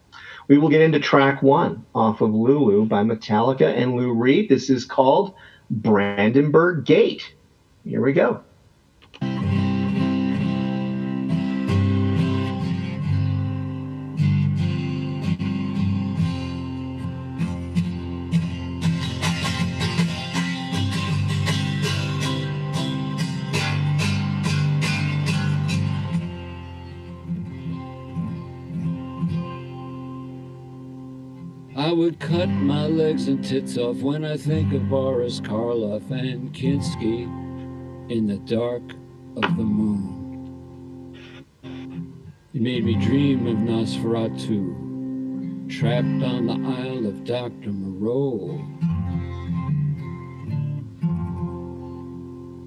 [0.48, 4.48] we will get into track one off of Lulu by Metallica and Lou Reed.
[4.48, 5.34] This is called
[5.70, 7.34] Brandenburg Gate.
[7.84, 8.42] Here we go.
[32.14, 37.24] Cut my legs and tits off when I think of Boris Karloff and Kinski
[38.10, 38.82] in the dark
[39.36, 41.14] of the moon.
[42.52, 47.72] It made me dream of Nosferatu, trapped on the Isle of Dr.
[47.72, 48.60] Moreau.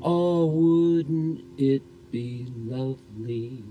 [0.03, 3.63] Oh, wouldn't it be lovely?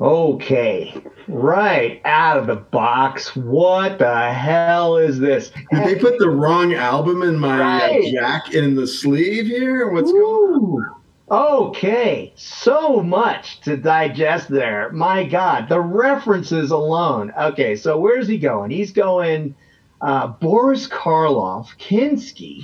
[0.00, 0.94] Okay,
[1.26, 3.34] right out of the box.
[3.34, 5.50] What the hell is this?
[5.72, 8.04] Did they put the wrong album in my uh, right.
[8.04, 9.90] uh, jack in the sleeve here?
[9.90, 10.14] What's Ooh.
[10.14, 10.98] going on?
[11.30, 14.90] Okay, so much to digest there.
[14.92, 17.32] My God, the references alone.
[17.36, 18.70] Okay, so where's he going?
[18.70, 19.54] He's going
[20.00, 22.62] uh, Boris Karloff, Kinski,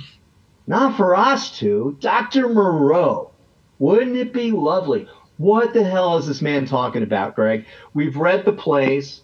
[0.69, 2.47] Nosferatu, Dr.
[2.47, 3.31] Moreau.
[3.77, 5.07] Wouldn't it be lovely?
[5.37, 7.65] What the hell is this man talking about, Greg?
[7.93, 9.21] We've read the plays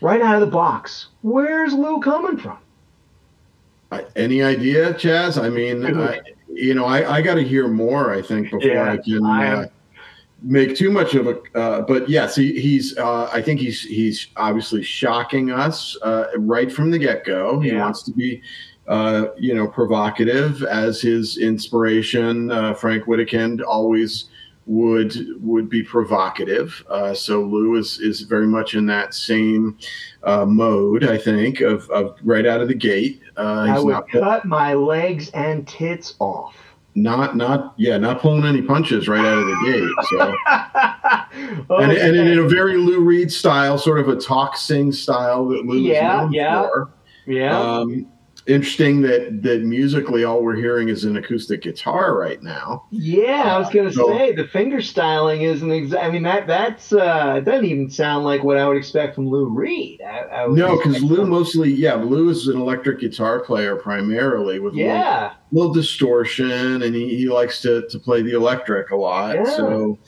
[0.00, 1.08] right out of the box.
[1.22, 2.58] Where's Lou coming from?
[4.16, 5.42] Any idea, Chaz?
[5.42, 6.20] I mean, I,
[6.52, 8.12] you know, I, I got to hear more.
[8.12, 9.66] I think before yeah, I can I uh,
[10.42, 11.40] make too much of a.
[11.54, 12.98] Uh, but yes, he, he's.
[12.98, 17.60] Uh, I think he's he's obviously shocking us uh, right from the get go.
[17.60, 17.80] He yeah.
[17.80, 18.42] wants to be
[18.88, 22.50] uh, you know, provocative as his inspiration.
[22.50, 24.30] Uh, Frank Wedekind always
[24.66, 26.84] would would be provocative.
[26.88, 29.78] Uh, so Lou is is very much in that same
[30.22, 33.20] uh, mode, I think, of, of right out of the gate.
[33.36, 36.56] Uh, I would not, cut my legs and tits off.
[36.94, 40.06] Not not yeah, not pulling any punches right out of the gate.
[40.10, 40.34] So
[41.74, 41.84] okay.
[41.84, 45.64] and, and in a very Lou Reed style, sort of a talk sing style that
[45.64, 46.62] Lou yeah, is known yeah.
[46.62, 46.90] for.
[47.26, 47.58] Yeah.
[47.58, 48.06] Um,
[48.48, 52.86] interesting that that musically all we're hearing is an acoustic guitar right now.
[52.90, 56.04] Yeah, I was gonna uh, so, say the finger styling isn't exact.
[56.04, 59.46] I mean that that's uh doesn't even sound like what I would expect from Lou
[59.46, 60.00] Reed.
[60.02, 64.74] I, I no, because Lou mostly yeah, Lou is an electric guitar player primarily with
[64.74, 69.36] yeah little, little distortion, and he, he likes to to play the electric a lot.
[69.36, 69.44] Yeah.
[69.44, 69.98] So.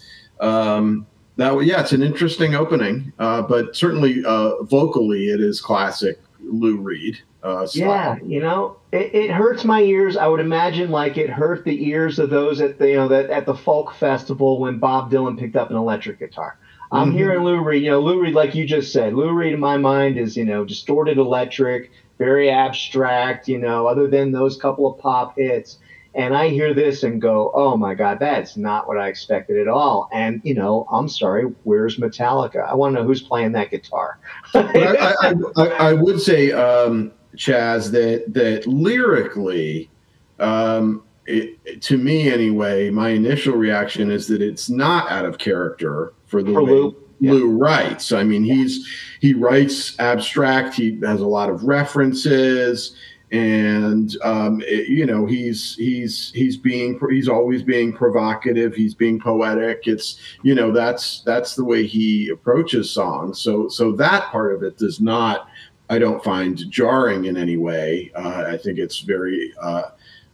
[0.40, 6.18] Um, that yeah, it's an interesting opening, uh, but certainly uh, vocally it is classic
[6.40, 7.18] Lou Reed.
[7.42, 10.16] Uh, yeah, you know, it, it, hurts my ears.
[10.16, 13.30] I would imagine like it hurt the ears of those at the you know that
[13.30, 16.58] at the folk festival when Bob Dylan picked up an electric guitar.
[16.92, 17.16] I'm mm-hmm.
[17.16, 17.82] hearing Lou Reed.
[17.82, 20.44] You know, Lou Reed, like you just said, Lou Reed in my mind is you
[20.44, 23.48] know distorted electric, very abstract.
[23.48, 25.78] You know, other than those couple of pop hits.
[26.12, 29.68] And I hear this and go, oh my God, that's not what I expected at
[29.68, 30.08] all.
[30.12, 32.68] And, you know, I'm sorry, where's Metallica?
[32.68, 34.18] I want to know who's playing that guitar.
[34.52, 39.90] I, I, I, I, would say, um, Chaz, that that lyrically,
[40.38, 46.12] um, it, to me anyway, my initial reaction is that it's not out of character
[46.26, 46.96] for the For way Lou.
[47.22, 47.40] Yeah.
[47.44, 48.12] Writes.
[48.12, 48.88] I mean, he's
[49.20, 50.74] he writes abstract.
[50.74, 52.96] He has a lot of references,
[53.30, 58.74] and um, it- you know, he's he's he's being he's always being provocative.
[58.74, 59.82] He's being poetic.
[59.86, 63.38] It's you know that's that's the way he approaches songs.
[63.38, 65.49] So so that part of it does not.
[65.90, 68.12] I don't find jarring in any way.
[68.14, 69.82] Uh, I think it's very, uh,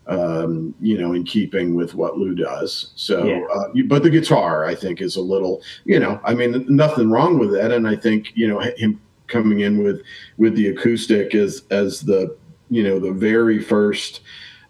[0.07, 2.93] um, you know, in keeping with what Lou does.
[2.95, 3.43] So, Yeah.
[3.53, 7.11] uh, you, but the guitar, I think, is a little, you know, I mean, nothing
[7.11, 7.73] wrong with that.
[7.73, 10.03] And I think, you know, him coming in with
[10.37, 12.37] with the acoustic as as the,
[12.71, 14.21] you know, the very first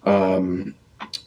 [0.05, 0.75] um,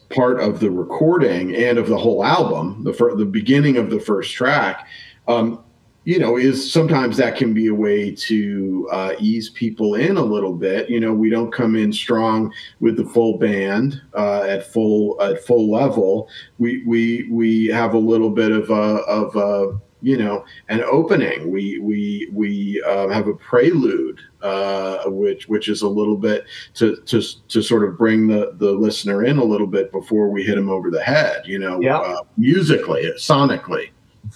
[0.08, 4.00] part of the recording and of the whole album, the fir- the beginning of the
[4.00, 4.88] first track.
[5.28, 5.62] Um,
[6.04, 10.22] you know, is sometimes that can be a way to uh, ease people in a
[10.22, 10.88] little bit.
[10.88, 15.44] You know, we don't come in strong with the full band uh, at full at
[15.44, 16.28] full level.
[16.58, 21.50] We we we have a little bit of a of a you know an opening.
[21.50, 26.96] We we we um, have a prelude, uh, which which is a little bit to
[26.96, 30.54] to to sort of bring the the listener in a little bit before we hit
[30.54, 31.42] them over the head.
[31.44, 31.98] You know, Yeah.
[31.98, 33.90] uh, musically, sonically.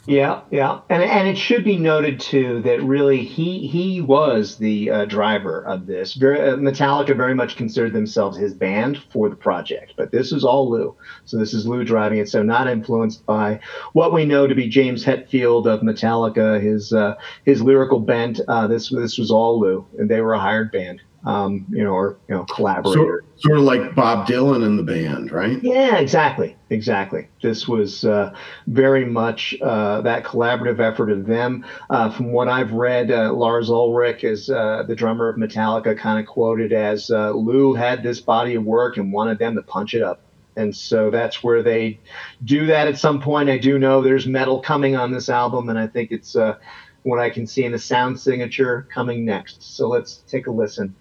[0.07, 4.90] Yeah, yeah, and and it should be noted too that really he he was the
[4.90, 6.14] uh, driver of this.
[6.14, 10.44] Very, uh, Metallica very much considered themselves his band for the project, but this is
[10.44, 10.97] all Lou.
[11.25, 12.29] So this is Lou driving it.
[12.29, 13.61] So not influenced by
[13.92, 18.40] what we know to be James Hetfield of Metallica, his uh, his lyrical bent.
[18.47, 21.92] Uh, this this was all Lou, and they were a hired band, um, you know,
[21.92, 22.94] or you know, collaborator.
[22.94, 25.62] Sort, sort of like Bob Dylan and the band, right?
[25.62, 27.28] Yeah, exactly, exactly.
[27.42, 28.34] This was uh,
[28.66, 31.64] very much uh, that collaborative effort of them.
[31.88, 36.20] Uh, from what I've read, uh, Lars Ulrich is uh, the drummer of Metallica, kind
[36.20, 39.94] of quoted as uh, Lou had this body of work and wanted them to punch
[39.94, 40.20] it up.
[40.56, 41.98] And so that's where they
[42.44, 43.48] do that at some point.
[43.48, 46.56] I do know there's metal coming on this album, and I think it's uh,
[47.02, 49.76] what I can see in the sound signature coming next.
[49.76, 50.94] So let's take a listen.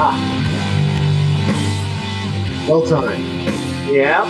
[0.00, 0.16] Ah.
[2.66, 3.24] Well timed.
[3.86, 4.24] Yeah.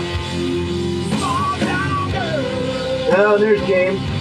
[3.17, 4.18] Oh, there's James.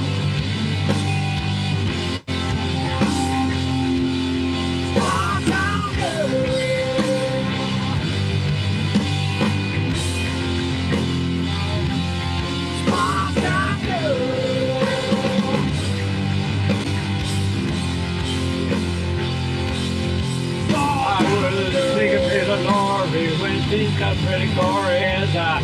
[23.99, 25.57] Got pretty gory as I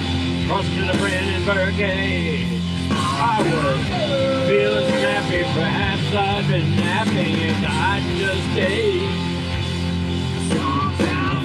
[0.47, 2.47] crossed to the Brandenburg Gate.
[2.89, 9.03] I was feeling snappy, perhaps I've been napping and I just ate.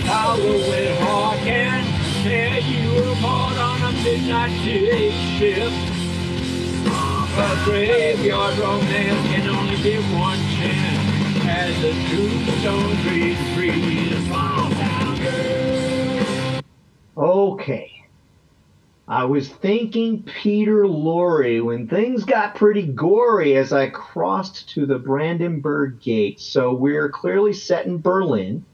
[0.07, 1.87] Follow with Hawk and
[2.25, 4.57] tear you apart on a midnight
[5.37, 5.73] ship.
[7.37, 14.27] A graveyard romance can only give one chance as the tombstone trees freeze.
[14.27, 15.58] Small town girl.
[17.19, 18.05] Okay.
[19.09, 25.01] I was thinking Peter Lorre when things got pretty gory as I crossed to the
[25.01, 26.39] Brandenburg Gate.
[26.39, 28.65] So we're clearly set in Berlin,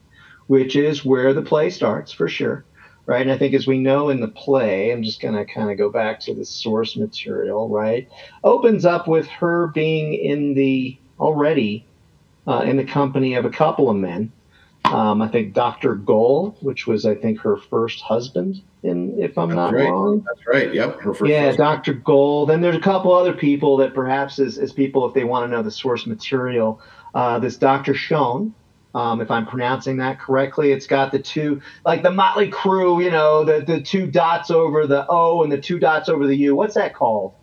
[0.45, 2.65] which is where the play starts for sure.
[3.07, 3.21] Right.
[3.21, 5.77] And I think as we know in the play, I'm just going to kind of
[5.77, 8.07] go back to the source material, right?
[8.43, 11.85] Opens up with her being in the already
[12.47, 14.31] uh, in the company of a couple of men.
[14.93, 15.95] Um, I think Dr.
[15.95, 19.89] Goll, which was, I think, her first husband, in, if I'm That's not right.
[19.89, 20.23] wrong.
[20.27, 20.73] That's right.
[20.73, 20.99] Yep.
[21.01, 21.57] Her first Yeah, husband.
[21.57, 21.93] Dr.
[21.93, 22.49] Gold.
[22.49, 25.55] Then there's a couple other people that perhaps as, as people, if they want to
[25.55, 26.81] know the source material,
[27.13, 27.93] uh, this Dr.
[27.93, 28.53] Schoen,
[28.93, 33.11] um, if I'm pronouncing that correctly, it's got the two, like the Mötley Crüe, you
[33.11, 36.55] know, the, the two dots over the O and the two dots over the U.
[36.55, 37.33] What's that called?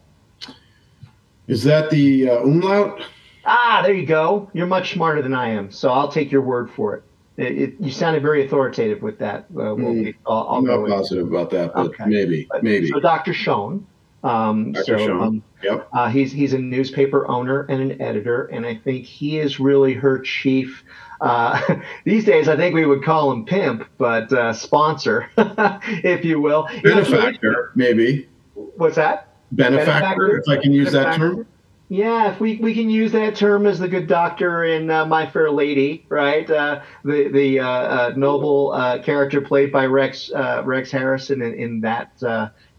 [1.49, 3.03] Is that the uh, umlaut?
[3.45, 4.49] Ah, there you go.
[4.55, 7.03] You're much smarter than I am, so I'll take your word for it.
[7.37, 9.45] It, it you sounded very authoritative with that.
[9.51, 10.09] Uh, we'll, Hmm.
[10.27, 12.05] I'll, I'll I'm not positive about that, but Okay.
[12.07, 12.89] maybe, But- maybe.
[12.89, 13.33] So Dr.
[13.33, 13.87] Schoen.
[14.25, 14.85] Um, Dr.
[14.85, 15.21] so, Schoen.
[15.21, 15.89] um, Yep.
[15.93, 19.95] uh, he's he's a newspaper owner and an editor, and I think he is really
[19.95, 20.85] her chief.
[21.21, 21.61] Uh,
[22.05, 26.69] these days, I think we would call him pimp, but uh, sponsor, if you will.
[26.71, 28.29] You know, Benefactor, maybe.
[28.55, 29.29] What's that?
[29.53, 31.47] Benefactor, if I can use that term.
[31.93, 35.27] Yeah, if we, we can use that term as the good doctor in uh, My
[35.27, 36.51] Fair Lady, right?
[36.51, 41.53] Uh, the the uh, uh, noble uh, character played by Rex uh, Rex Harrison in,
[41.53, 42.13] in that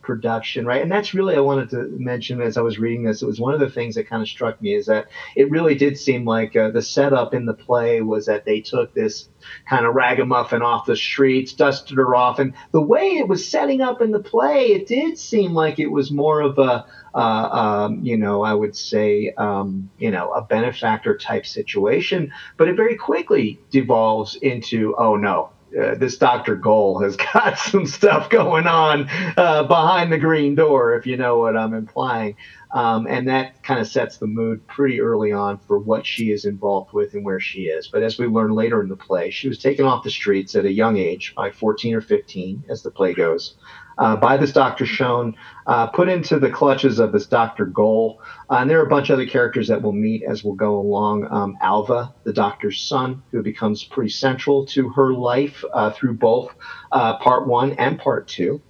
[0.04, 0.82] production, right?
[0.82, 3.22] And that's really I wanted to mention as I was reading this.
[3.22, 5.76] It was one of the things that kind of struck me is that it really
[5.76, 9.30] did seem like uh, the setup in the play was that they took this
[9.68, 13.82] kind of ragamuffin off the streets, dusted her off, and the way it was setting
[13.82, 17.50] up in the play, it did seem like it was more of a uh,
[17.88, 22.76] um, you know, I would say, um, you know, a benefactor type situation, but it
[22.76, 26.56] very quickly devolves into, oh no, uh, this Dr.
[26.56, 31.38] Goll has got some stuff going on uh, behind the green door, if you know
[31.40, 32.36] what I'm implying.
[32.72, 36.46] Um, and that kind of sets the mood pretty early on for what she is
[36.46, 37.88] involved with and where she is.
[37.88, 40.66] But as we learn later in the play, she was taken off the streets at
[40.66, 43.56] a young age, by 14 or 15, as the play goes,
[43.98, 44.86] uh, by this Dr.
[44.86, 45.36] Schoen,
[45.68, 47.66] uh, put into the clutches of this Dr.
[47.66, 48.22] Goll.
[48.50, 50.76] Uh, and there are a bunch of other characters that we'll meet as we'll go
[50.76, 51.28] along.
[51.32, 56.54] Um, Alva, the doctor's son, who becomes pretty central to her life uh, through both
[56.92, 58.62] uh, part one and part two.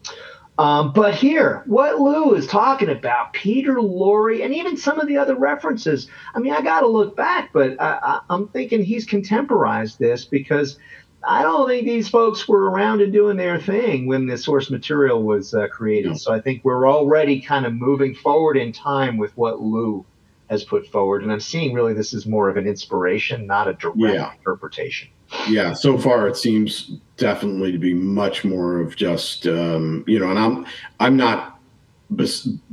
[0.57, 5.17] Um, but here, what Lou is talking about, Peter Lorre, and even some of the
[5.17, 6.07] other references.
[6.36, 10.78] I mean, I got to look back, but I, am thinking he's contemporized this because
[11.26, 15.24] I don't think these folks were around and doing their thing when the source material
[15.24, 16.19] was uh, created.
[16.19, 20.05] So I think we're already kind of moving forward in time with what Lou
[20.49, 23.74] has put forward, and I'm seeing really this is more of an inspiration, not a
[23.74, 24.34] direct yeah.
[24.34, 25.09] interpretation.
[25.47, 30.30] Yeah, so far it seems definitely to be much more of just um, you know,
[30.30, 30.65] and I'm
[30.99, 31.53] I'm not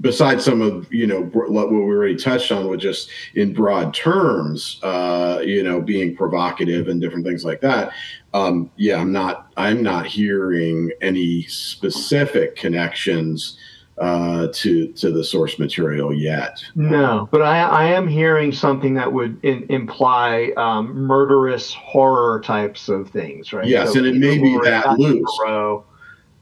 [0.00, 4.80] besides some of you know what we already touched on with just in broad terms
[4.82, 7.92] uh, you know being provocative and different things like that
[8.34, 13.58] um, yeah i'm not i'm not hearing any specific connections
[14.00, 16.58] uh, to to the source material yet.
[16.74, 22.88] No, but I, I am hearing something that would in, imply um, murderous horror types
[22.88, 23.66] of things, right?
[23.66, 25.38] Yes, so and it may be that loose.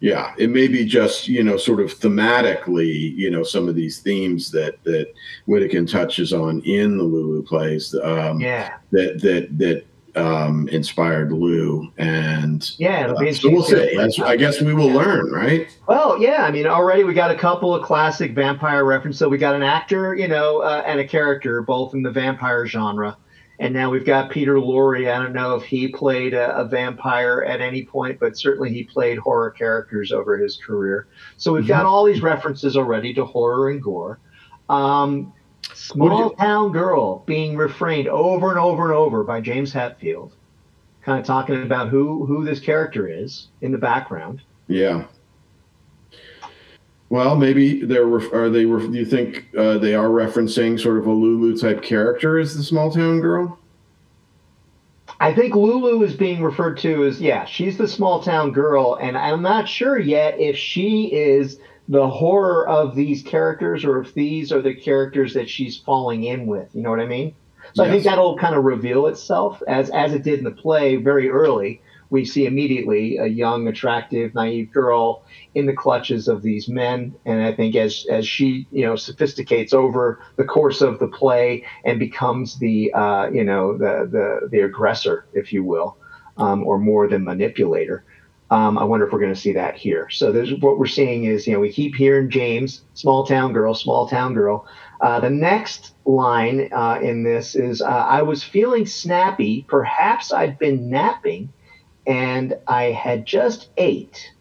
[0.01, 3.99] Yeah, it may be just you know sort of thematically, you know, some of these
[3.99, 5.13] themes that that
[5.49, 7.95] Wedekind touches on in the Lulu plays.
[8.03, 8.77] Um, yeah.
[8.93, 9.85] That that that
[10.19, 13.97] um, inspired Lou, and yeah, uh, so we'll see.
[14.23, 14.97] I guess we will yeah.
[14.97, 15.79] learn, right?
[15.87, 16.45] Well, yeah.
[16.45, 19.19] I mean, already we got a couple of classic vampire references.
[19.19, 22.67] So we got an actor, you know, uh, and a character, both in the vampire
[22.67, 23.17] genre.
[23.61, 25.13] And now we've got Peter Lorre.
[25.13, 28.85] I don't know if he played a, a, vampire at any point, but certainly he
[28.85, 31.09] played horror characters over his career.
[31.39, 34.21] So we've got all these references already to horror and gore.
[34.69, 35.33] Um,
[35.75, 40.33] Small Town Girl being refrained over and over and over by James Hetfield,
[41.03, 44.43] kind of talking about who who this character is in the background.
[44.69, 45.07] Yeah.
[47.11, 48.65] Well, maybe they're are they?
[48.65, 52.63] Do you think uh, they are referencing sort of a Lulu type character as the
[52.63, 53.59] small town girl?
[55.21, 59.17] I think Lulu is being referred to as yeah, she's the small town girl, and
[59.17, 64.53] I'm not sure yet if she is the horror of these characters or if these
[64.53, 66.69] are the characters that she's falling in with.
[66.75, 67.35] You know what I mean?
[67.73, 67.89] So yes.
[67.89, 71.31] I think that'll kind of reveal itself as as it did in the play very
[71.31, 71.81] early.
[72.11, 77.43] We see immediately a young, attractive, naive girl in the clutches of these men, and
[77.43, 81.99] I think as as she you know sophisticates over the course of the play and
[81.99, 85.99] becomes the uh, you know the the the aggressor, if you will,
[86.37, 88.05] um, or more than manipulator,
[88.51, 90.09] um, I wonder if we're going to see that here.
[90.09, 93.75] So there's what we're seeing is, you know, we keep hearing James, small town girl,
[93.75, 94.67] small town girl.
[95.01, 99.67] Uh, the next line uh, in this is, uh, I was feeling snappy.
[99.69, 101.53] Perhaps I'd been napping
[102.09, 104.33] and I had just ate.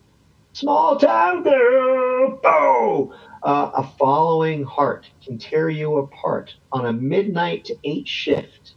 [0.54, 3.14] Small town girl, oh!
[3.44, 8.74] a following heart can tear you apart on a midnight to eight shift.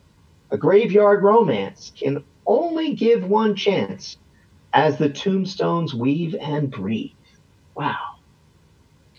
[0.51, 4.19] A graveyard romance can only give one chance
[4.73, 7.13] as the tombstones weave and breathe.
[7.75, 8.17] Wow.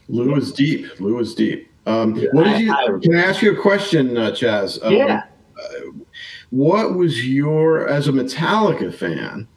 [0.07, 0.99] Lou is deep.
[0.99, 1.71] Lou is deep.
[1.85, 2.71] Um, what did you?
[2.71, 4.83] I, I, can I ask you a question, uh, Chaz?
[4.83, 5.23] Um, yeah.
[5.57, 5.91] Uh,
[6.51, 9.47] what was your, as a Metallica fan,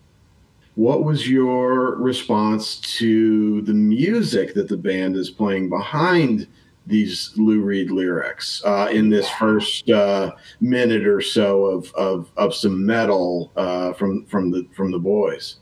[0.75, 6.49] what was your response to the music that the band is playing behind
[6.87, 12.55] these Lou Reed lyrics uh, in this first uh, minute or so of, of, of
[12.55, 15.57] some metal uh, from from the from the boys?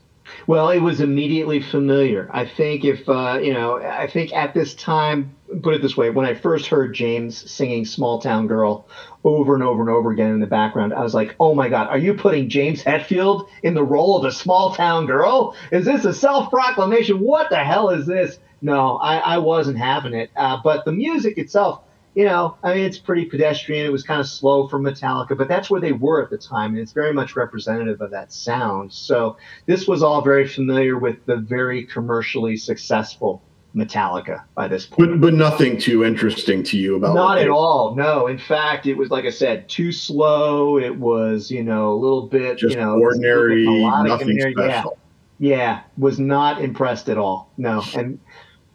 [0.47, 2.29] Well, it was immediately familiar.
[2.33, 6.09] I think if uh, you know, I think at this time, put it this way,
[6.09, 8.87] when I first heard James singing "Small Town Girl"
[9.23, 11.87] over and over and over again in the background, I was like, "Oh my God,
[11.87, 15.55] are you putting James Hetfield in the role of a small town girl?
[15.71, 17.19] Is this a self-proclamation?
[17.19, 20.31] What the hell is this?" No, I, I wasn't having it.
[20.35, 21.81] Uh, but the music itself
[22.15, 23.85] you know, I mean, it's pretty pedestrian.
[23.85, 26.71] It was kind of slow for Metallica, but that's where they were at the time,
[26.71, 28.93] and it's very much representative of that sound.
[28.93, 33.41] So this was all very familiar with the very commercially successful
[33.75, 35.09] Metallica by this point.
[35.09, 37.95] But but nothing too interesting to you about Not at all.
[37.95, 38.27] No.
[38.27, 40.77] In fact, it was like I said, too slow.
[40.77, 44.97] It was, you know, a little bit, just you know, ordinary, nothing special.
[45.39, 45.57] Yeah.
[45.57, 45.81] Yeah.
[45.97, 47.51] Was not impressed at all.
[47.57, 47.83] No.
[47.95, 48.19] And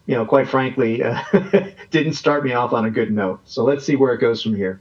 [0.07, 1.23] you know, quite frankly, uh,
[1.91, 3.41] didn't start me off on a good note.
[3.45, 4.81] So let's see where it goes from here.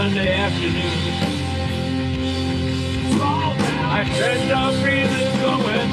[0.00, 0.82] Sunday afternoon.
[3.20, 5.90] I said the breezes going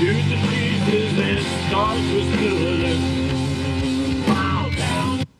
[0.00, 1.38] to the pieces and
[1.68, 2.90] stars was still.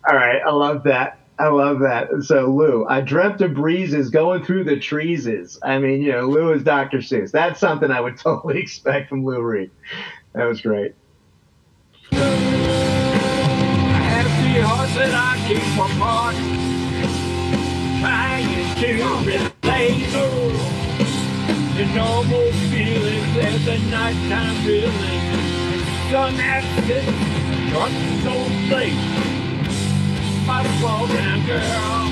[0.09, 1.19] All right, I love that.
[1.41, 2.23] I love that.
[2.23, 5.59] So Lou, I dreamt of breezes going through the treeses.
[5.65, 6.99] I mean, you know, Lou is Dr.
[6.99, 7.33] Seuss.
[7.33, 9.73] That's something I would totally expect from Lou Reed.
[10.35, 10.95] That was great.
[12.13, 12.17] I
[14.07, 14.63] have three
[15.13, 15.59] I keep
[15.97, 16.64] apart.
[18.75, 19.55] To relate
[21.77, 25.21] the normal feelings as the nighttime feeling.
[26.11, 26.35] Sun
[26.87, 27.07] sits,
[27.73, 28.35] dark so
[28.75, 29.03] late.
[30.45, 32.03] My small town girl.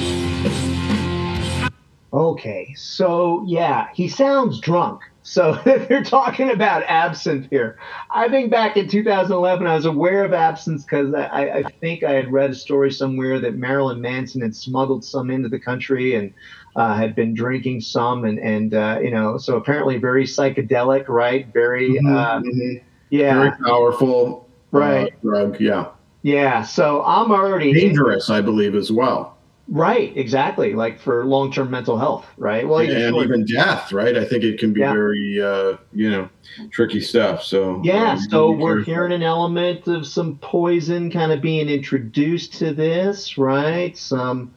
[2.13, 5.03] Okay, so yeah, he sounds drunk.
[5.23, 7.79] So if you're talking about absinthe here,
[8.11, 12.13] I think back in 2011 I was aware of absinthe because I, I think I
[12.13, 16.33] had read a story somewhere that Marilyn Manson had smuggled some into the country and
[16.75, 21.47] uh, had been drinking some, and and uh, you know, so apparently very psychedelic, right?
[21.53, 22.83] Very, uh, Mhm.
[23.11, 25.23] yeah, Very powerful uh, Right.
[25.23, 25.61] drug.
[25.61, 25.89] Yeah.
[26.23, 26.63] yeah.
[26.63, 29.32] So I'm already Dangerous, I believe, as well.
[29.69, 32.67] Right, exactly, like for long-term mental health, right?
[32.67, 34.17] Well, yeah, and even death, right?
[34.17, 34.93] I think it can be Yeah.
[34.93, 36.29] very, uh, you know,
[36.71, 37.43] tricky stuff.
[37.43, 42.55] So Yeah, um, so we're hearing an element of some poison kind of being introduced
[42.55, 43.97] to this, right?
[43.97, 44.53] Some,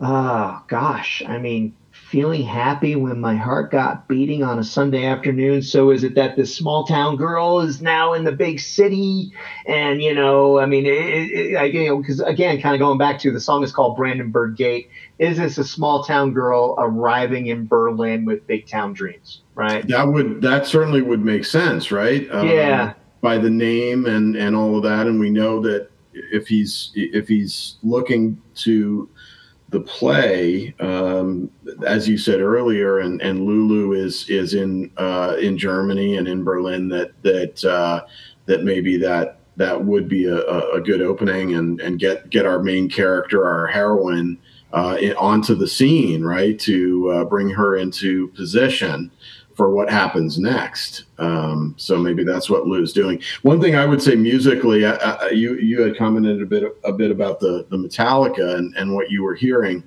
[0.00, 1.74] ah, gosh, I mean,
[2.10, 5.60] feeling happy when my heart got beating on a Sunday afternoon.
[5.60, 9.32] So is it that this small town girl is now in the big city?
[9.66, 12.98] And, you know, I mean, it, it, I- you know, because again, kind of going
[12.98, 14.88] back to the song is called Brandenburg Gate.
[15.18, 19.86] Is this a small town girl arriving in Berlin with big town dreams, right?
[19.88, 22.28] That would that certainly would make sense, right?
[22.30, 22.92] Um, Yeah.
[23.22, 27.26] By the name and and all of that, and we know that if he's if
[27.26, 29.08] he's looking to
[29.70, 31.50] the play, um,
[31.84, 36.44] as you said earlier, and, and Lulu is is in uh, in Germany and in
[36.44, 36.88] Berlin.
[36.88, 38.04] That that uh,
[38.46, 42.62] that maybe that that would be a, a good opening and and get get our
[42.62, 44.38] main character, our heroine,
[44.72, 46.58] uh, onto the scene, right?
[46.60, 49.10] To uh, bring her into position
[49.56, 51.04] for what happens next.
[51.18, 53.20] Um, so maybe that's what Lou's doing.
[53.42, 56.92] One thing I would say musically, I, I, you you had commented a bit a
[56.92, 59.82] bit about the the Metallica and, and what you were hearing.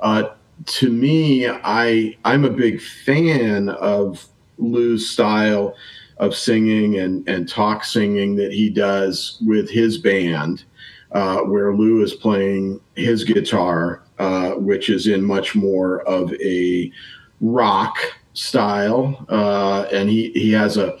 [0.00, 0.24] Uh,
[0.66, 4.26] to me, I I'm a big fan of
[4.58, 5.74] Lou's style
[6.18, 10.64] of singing and and talk singing that he does with his band,
[11.12, 16.92] uh, where Lou is playing his guitar, uh, which is in much more of a
[17.40, 17.96] rock
[18.34, 20.98] style, uh, and he he has a,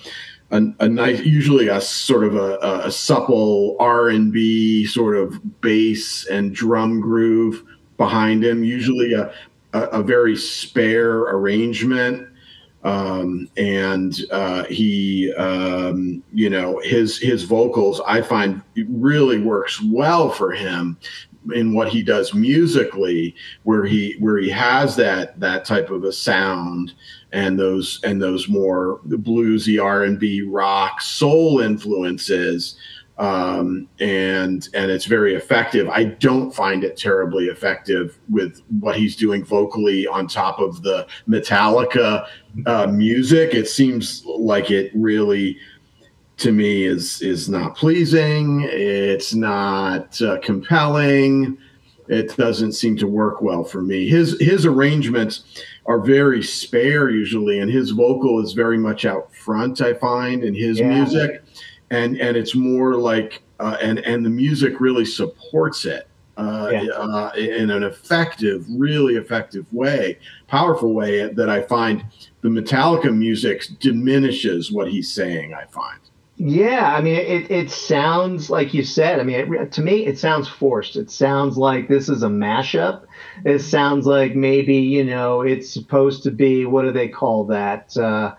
[0.50, 5.60] a a nice, usually a sort of a, a supple R and B sort of
[5.60, 7.62] bass and drum groove
[7.98, 8.64] behind him.
[8.64, 9.32] Usually a
[9.74, 12.28] a, a very spare arrangement.
[12.84, 20.28] Um, and uh, he, um, you know, his his vocals, I find really works well
[20.28, 20.98] for him
[21.54, 26.12] in what he does musically, where he where he has that that type of a
[26.12, 26.92] sound
[27.34, 32.76] and those and those more bluesy R and B rock soul influences
[33.18, 35.88] um, and and it's very effective.
[35.88, 41.06] I don't find it terribly effective with what he's doing vocally on top of the
[41.28, 42.26] Metallica
[42.66, 43.54] uh, music.
[43.54, 45.58] It seems like it really,
[46.38, 48.66] to me, is is not pleasing.
[48.68, 51.56] It's not uh, compelling.
[52.08, 54.08] It doesn't seem to work well for me.
[54.08, 55.44] His his arrangements
[55.86, 59.80] are very spare usually, and his vocal is very much out front.
[59.80, 60.88] I find in his Yeah.
[60.88, 61.42] music
[61.90, 66.84] and and it's more like uh, and and the music really supports it uh, Yeah.
[66.92, 70.18] uh, in an effective, really effective way,
[70.48, 72.04] powerful way that I find
[72.40, 75.54] the Metallica music diminishes what he's saying.
[75.54, 76.00] I find.
[76.36, 79.20] Yeah, I mean, it, it sounds like you said.
[79.20, 80.96] I mean, it, to me, it sounds forced.
[80.96, 83.02] It sounds like this is a mashup.
[83.44, 87.96] It sounds like maybe you know it's supposed to be what do they call that?
[87.96, 88.34] Uh,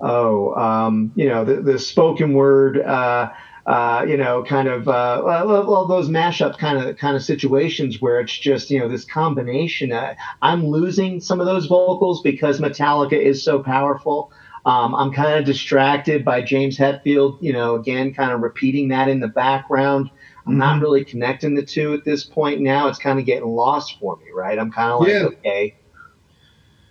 [0.00, 3.30] oh, um, you know, the, the spoken word, uh,
[3.66, 8.20] uh, you know, kind of uh, well, those mashup kind of kind of situations where
[8.20, 9.92] it's just you know this combination.
[9.92, 14.32] Uh, I'm losing some of those vocals because Metallica is so powerful.
[14.66, 19.08] Um, I'm kind of distracted by James Hetfield, you know, again, kind of repeating that
[19.08, 20.10] in the background.
[20.50, 22.88] I'm not really connecting the two at this point now.
[22.88, 24.58] It's kind of getting lost for me, right?
[24.58, 25.22] I'm kind of like, yeah.
[25.24, 25.76] okay,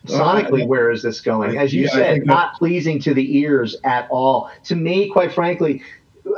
[0.05, 1.57] sonically, uh, where is this going?
[1.57, 4.49] As you yeah, said, not pleasing to the ears at all.
[4.65, 5.83] To me, quite frankly,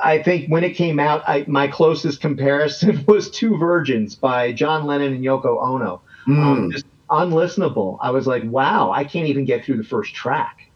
[0.03, 4.85] I think when it came out, I, my closest comparison was Two Virgins by John
[4.85, 6.01] Lennon and Yoko Ono.
[6.27, 6.37] Mm.
[6.37, 7.97] Um, just unlistenable.
[8.01, 10.69] I was like, wow, I can't even get through the first track.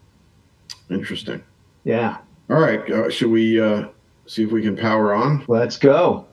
[0.89, 1.43] Interesting.
[1.83, 2.17] Yeah.
[2.49, 2.89] All right.
[2.91, 3.87] Uh, should we uh,
[4.27, 5.45] see if we can power on?
[5.47, 6.27] Let's go.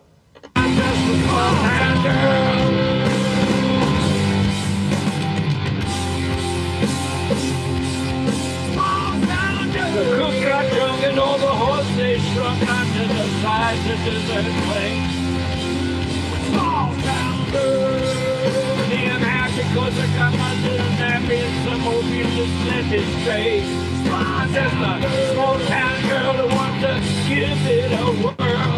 [13.43, 15.13] Size of desert place.
[16.49, 22.47] Small town girl, being happy cause I got my little nappy and some opium to
[22.65, 23.67] set it straight.
[24.53, 26.93] Just a small town girl wants to
[27.29, 28.72] give it a whirl.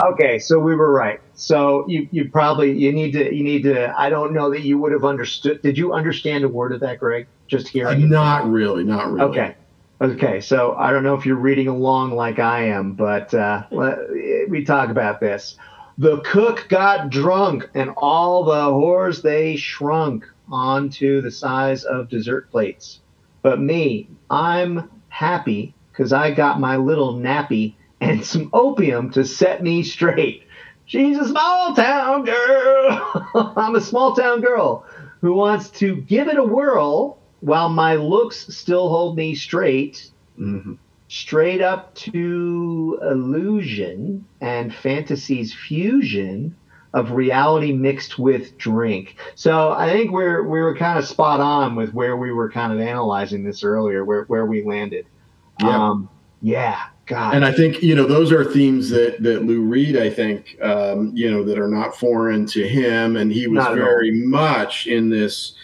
[0.00, 1.20] Okay, so we were right.
[1.34, 4.78] So you, you probably you need to you need to I don't know that you
[4.78, 5.60] would have understood.
[5.62, 7.26] Did you understand a word of that, Greg?
[7.46, 8.08] Just hearing.
[8.08, 9.22] Not really, not really.
[9.22, 9.54] Okay.
[10.00, 13.64] Okay, so I don't know if you're reading along like I am, but uh,
[14.48, 15.56] we talk about this.
[15.98, 22.48] The cook got drunk, and all the whores they shrunk onto the size of dessert
[22.52, 23.00] plates.
[23.42, 29.64] But me, I'm happy because I got my little nappy and some opium to set
[29.64, 30.44] me straight.
[30.86, 33.28] She's a small town girl.
[33.56, 34.86] I'm a small town girl
[35.20, 40.08] who wants to give it a whirl while my looks still hold me straight.
[40.38, 40.74] Mm-hmm.
[41.08, 46.54] Straight up to illusion and fantasy's fusion
[46.94, 49.16] of reality mixed with drink.
[49.34, 52.72] So I think we're we were kind of spot on with where we were kind
[52.72, 55.06] of analyzing this earlier, where where we landed.
[55.60, 55.88] Yeah.
[55.88, 56.08] Um,
[56.40, 56.84] yeah.
[57.08, 57.34] God.
[57.34, 61.10] And I think you know those are themes that that Lou Reed, I think, um,
[61.14, 65.54] you know, that are not foreign to him, and he was very much in this,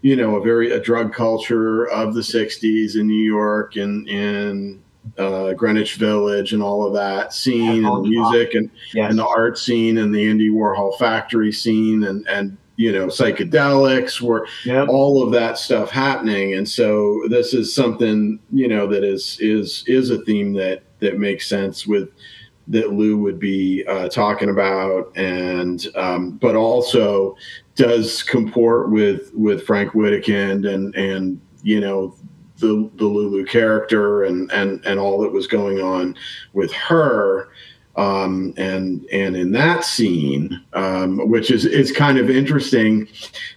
[0.00, 4.80] you know, a very a drug culture of the '60s in New York and in
[5.18, 9.10] uh, Greenwich Village and all of that scene and music and yes.
[9.10, 14.20] and the art scene and the Andy Warhol factory scene and and you know psychedelics
[14.20, 14.88] were yep.
[14.88, 16.54] all of that stuff happening.
[16.54, 21.18] And so this is something you know that is is is a theme that that
[21.18, 22.10] makes sense with
[22.68, 27.36] that Lou would be uh, talking about, and um, but also
[27.74, 32.16] does comport with with Frank Wedekind and and you know
[32.58, 36.16] the the Lulu character and and and all that was going on
[36.52, 37.50] with her
[37.96, 43.06] um, and and in that scene, um, which is is kind of interesting,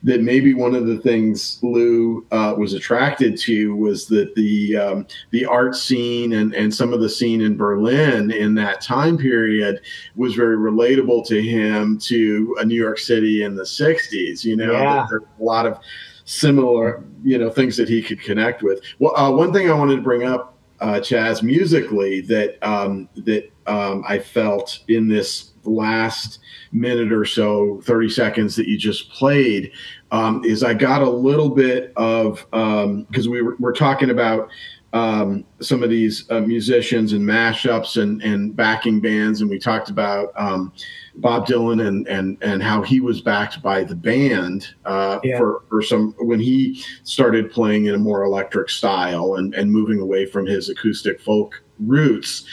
[0.03, 5.07] that maybe one of the things Lou uh, was attracted to was that the um,
[5.31, 9.79] the art scene and and some of the scene in Berlin in that time period
[10.15, 14.43] was very relatable to him to a New York City in the '60s.
[14.43, 15.05] You know, yeah.
[15.09, 15.79] there's a lot of
[16.25, 18.81] similar you know things that he could connect with.
[18.99, 23.49] Well, uh, one thing I wanted to bring up, uh, Chaz, musically that um, that
[23.68, 26.39] um, I felt in this last
[26.72, 29.72] minute or so, 30 seconds that you just played,
[30.11, 34.49] um, is I got a little bit of, because um, we were, we're talking about
[34.95, 39.89] um, some of these uh, musicians and mashups and, and backing bands, and we talked
[39.89, 40.72] about um,
[41.16, 45.38] Bob Dylan and and and how he was backed by the band uh, yeah.
[45.38, 49.99] for for some when he started playing in a more electric style and and moving
[49.99, 52.45] away from his acoustic folk roots.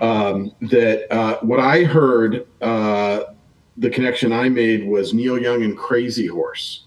[0.00, 3.24] Um, that uh, what I heard, uh,
[3.76, 6.84] the connection I made was Neil Young and Crazy Horse.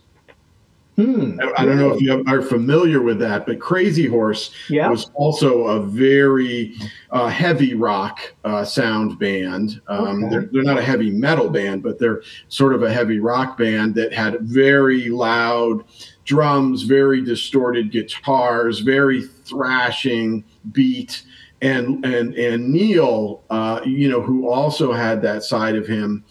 [0.95, 4.89] Hmm, I, don't know if you are familiar with that, but Crazy Horse yeah.
[4.89, 6.75] was also a very
[7.09, 9.81] uh, heavy rock uh, sound band.
[9.87, 10.29] Um, okay.
[10.29, 13.95] they're, they're, not a heavy metal band, but they're sort of a heavy rock band
[13.95, 15.83] that had very loud
[16.25, 21.23] drums, very distorted guitars, very thrashing beat
[21.63, 26.25] and and and Neil, uh, you know, who also had that side of him,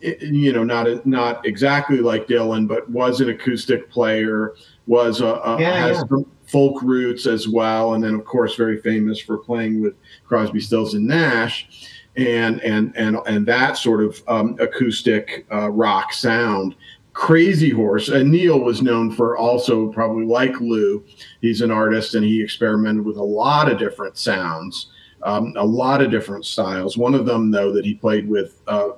[0.00, 4.54] you know, not not exactly like Dylan, but was an acoustic player,
[4.86, 6.18] was a, a yeah, has yeah.
[6.46, 9.94] folk roots as well, and then of course very famous for playing with
[10.24, 16.14] Crosby, Stills, and Nash, and and and and that sort of um, acoustic uh, rock
[16.14, 16.74] sound.
[17.16, 18.10] Crazy Horse.
[18.10, 21.02] And Neil was known for also probably like Lou.
[21.40, 24.92] He's an artist and he experimented with a lot of different sounds,
[25.22, 26.98] um, a lot of different styles.
[26.98, 28.90] One of them, though, that he played with uh,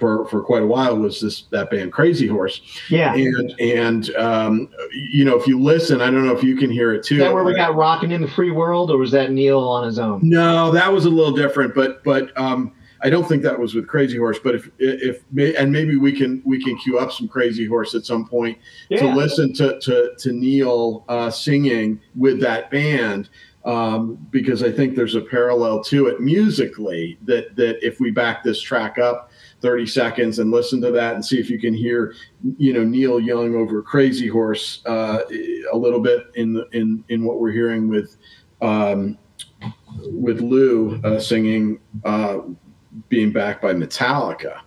[0.00, 2.60] for for quite a while was this that band Crazy Horse.
[2.90, 3.14] Yeah.
[3.14, 6.92] And and um, you know, if you listen, I don't know if you can hear
[6.92, 7.14] it too.
[7.14, 9.86] Is that where we got rocking in the free world, or was that Neil on
[9.86, 10.18] his own?
[10.24, 12.72] No, that was a little different, but but um,
[13.04, 14.38] I don't think that was with Crazy Horse.
[14.42, 15.22] But if if
[15.58, 19.00] and maybe we can we can cue up some Crazy Horse at some point Yeah.
[19.00, 23.28] to listen to to to Neil uh, singing with that band.
[23.66, 28.42] Um, because I think there's a parallel to it musically that that if we back
[28.42, 29.30] this track up
[29.62, 32.14] 30 seconds and listen to that and see if you can hear,
[32.58, 35.20] you know, Neil Young over Crazy Horse uh,
[35.72, 38.16] a little bit in the in in what we're hearing with
[38.60, 39.16] um,
[40.04, 42.38] with Lou uh, singing, uh,
[43.08, 44.60] being backed by Metallica.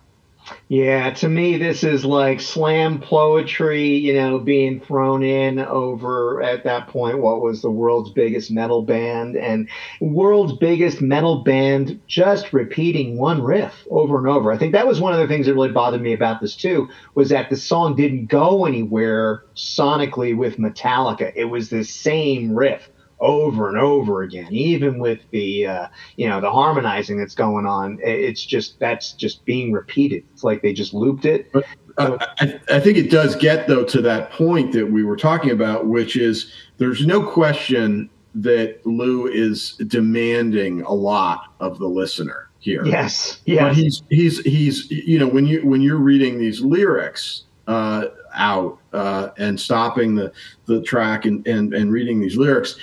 [0.68, 6.64] Yeah, to me, this is like slam poetry, you know, being thrown in over at
[6.64, 9.68] that point what was the world's biggest metal band and
[10.00, 14.52] world's biggest metal band just repeating one riff over and over.
[14.52, 16.88] I think that was one of the things that really bothered me about this too
[17.14, 21.32] was that the song didn't go anywhere sonically with Metallica.
[21.34, 26.40] It was the same riff over and over again even with the uh, you know
[26.40, 30.24] the harmonizing that's going on it's just that's just being repeated.
[30.32, 31.50] It's like they just looped it.
[31.96, 35.50] Uh, I, I think it does get though to that point that we were talking
[35.50, 42.50] about, which is there's no question that Lou is demanding a lot of the listener
[42.60, 42.84] here.
[42.84, 48.06] yes But he's he's he's you know when you when you're reading these lyrics uh,
[48.34, 50.32] out uh, and stopping the
[50.66, 52.76] the track and, and and reading these lyrics,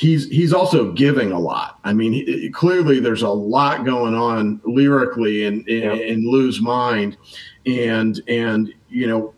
[0.00, 1.78] he's he's also giving a lot.
[1.84, 6.00] I mean, he, clearly there's a lot going on lyrically in in, Yep.
[6.00, 7.18] in Lou's mind,
[7.66, 9.34] and and you know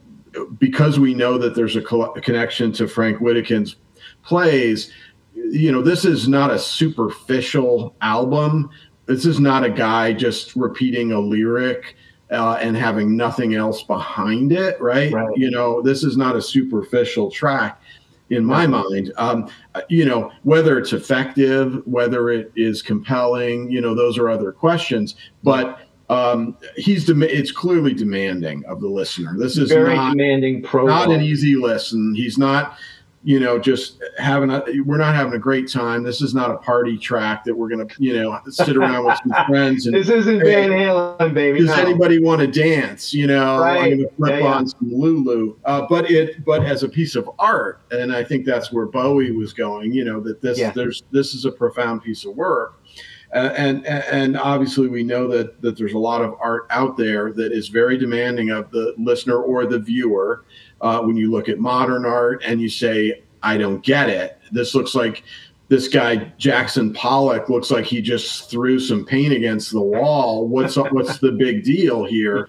[0.59, 3.77] because we know that there's a, co- connection to Frank Wedekind's
[4.23, 4.93] plays.
[5.35, 8.71] You know, this is not a superficial album.
[9.07, 11.97] This is not a guy just repeating a lyric
[12.31, 15.13] uh, and having nothing else behind it, right?
[15.13, 15.37] Right.
[15.37, 17.82] You know, this is not a superficial track
[18.33, 19.13] in my mind.
[19.17, 19.49] Um,
[19.89, 25.15] you know, whether it's effective, whether it is compelling, you know, those are other questions.
[25.43, 29.37] But um, he's dem- it's clearly demanding of the listener.
[29.39, 32.15] This is very not demanding prologue not an easy listen.
[32.15, 32.77] He's not,
[33.25, 34.63] you know, just having a.
[34.85, 36.03] We're not having a great time.
[36.03, 39.33] This is not a party track that we're gonna, you know, sit around with some
[39.47, 39.95] friends and.
[39.95, 41.75] this isn't van halen baby Does no.
[41.75, 43.15] anybody want to dance?
[43.15, 43.77] You know, Right.
[43.79, 44.55] I'm going to flip Yeah, yeah.
[44.55, 45.57] on some Lulu.
[45.65, 49.31] Uh, but it, but as a piece of art, and I think that's where Bowie
[49.31, 49.93] was going.
[49.93, 50.71] You know, that this, Yeah.
[50.73, 52.79] there's, this is a profound piece of work.
[53.35, 57.33] Uh, and and obviously we know that that there's a lot of art out there
[57.33, 60.45] that is very demanding of the listener or the viewer.
[60.83, 64.75] Uh, when you look at modern art and you say, "I don't get it," this
[64.75, 65.23] looks like
[65.69, 70.47] this guy Jackson Pollock looks like he just threw some paint against the wall.
[70.47, 72.49] What's what's the big deal here?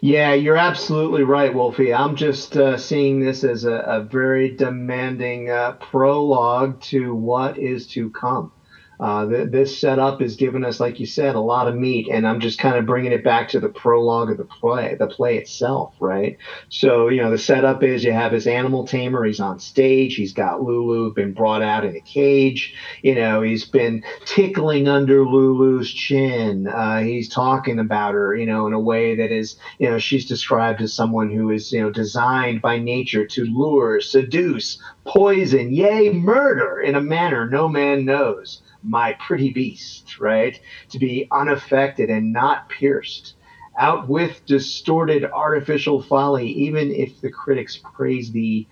[0.00, 1.92] Yeah, you're absolutely right, Wolfie.
[1.92, 7.86] I'm just uh, seeing this as a, a very demanding uh, prologue to what is
[7.88, 8.52] to come.
[8.98, 12.26] Uh, th- this setup is giving us, like you said, a lot of meat, and
[12.26, 15.36] I'm just kind of bringing it back to the prologue of the play, the play
[15.38, 16.38] itself, right?
[16.68, 19.24] So, you know, the setup is you have his animal tamer.
[19.24, 20.14] He's on stage.
[20.14, 22.74] He's got Lulu been brought out in a cage.
[23.02, 26.66] You know, he's been tickling under Lulu's chin.
[26.66, 30.26] Uh, he's talking about her, you know, in a way that is you know she's
[30.26, 36.10] described as someone who is you know designed by nature to lure seduce poison yea
[36.12, 42.32] murder in a manner no man knows my pretty beast right to be unaffected and
[42.32, 43.34] not pierced
[43.78, 48.68] out with distorted artificial folly even if the critics praise thee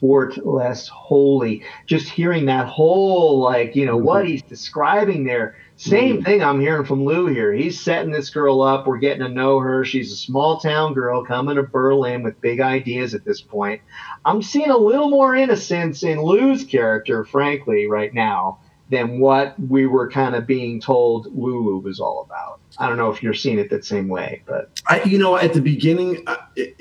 [0.00, 4.32] fort less holy just hearing that whole like you know what mm-hmm.
[4.32, 6.24] he's describing there same mm-hmm.
[6.24, 7.52] thing I'm hearing from Lou here.
[7.52, 8.86] He's setting this girl up.
[8.86, 9.84] We're getting to know her.
[9.84, 13.82] She's a small town girl coming to Berlin with big ideas at this point.
[14.24, 18.60] I'm seeing a little more innocence in Lou's character, frankly, right now,
[18.90, 22.60] than what we were kind of being told Lulu was all about.
[22.78, 25.52] I don't know if you're seeing it that same way, but I, you know, at
[25.54, 26.36] the beginning, uh,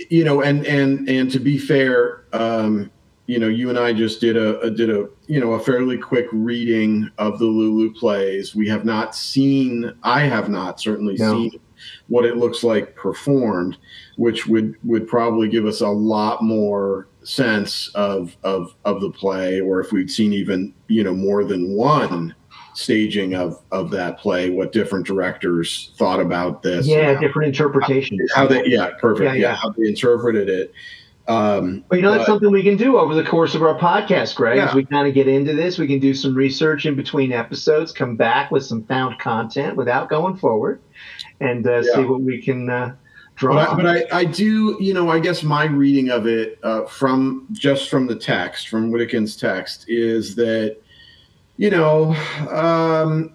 [0.10, 2.92] you know, and and and to be fair, um,
[3.28, 5.98] you know, you and I just did a, a did a you know a fairly
[5.98, 8.54] quick reading of the Lulu plays.
[8.54, 11.34] We have not seen, I have not certainly No.
[11.34, 11.52] seen
[12.08, 13.78] what it looks like performed,
[14.18, 19.60] which would would probably give us a lot more sense of of of the play,
[19.62, 22.36] or if we'd seen even you know more than one
[22.76, 26.88] staging of of that play, what different directors thought about this.
[26.88, 28.32] Yeah, different interpretations.
[28.34, 29.26] How they, yeah, perfect.
[29.26, 29.56] Yeah, Yeah, yeah.
[29.56, 30.74] how they interpreted it.
[31.26, 33.78] Um, Well, you know, that's but- something we can do over the course of our
[33.80, 34.58] podcast, Greg.
[34.58, 37.94] As we kind of get into this, we can do some research in between episodes,
[37.94, 40.82] come back with some found content without going forward,
[41.40, 42.96] and uh, see what we can uh,
[43.42, 46.86] But, I, but I, I do, you know, I guess my reading of it uh,
[46.86, 50.78] from just from the text, from Wedekind's text, is that,
[51.58, 52.16] you know,
[52.50, 53.34] um,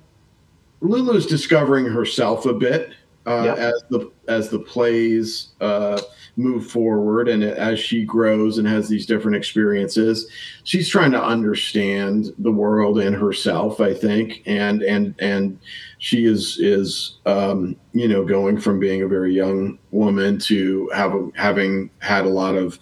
[0.81, 2.93] Lulu's discovering herself a bit
[3.27, 3.59] uh, Yep.
[3.59, 6.01] as the as the plays uh,
[6.37, 10.31] move forward and as she grows and has these different experiences.
[10.65, 15.59] She's trying to understand the world and herself, I think, and and and
[15.99, 21.13] she is is um, you know going from being a very young woman to have
[21.35, 22.79] having had a lot of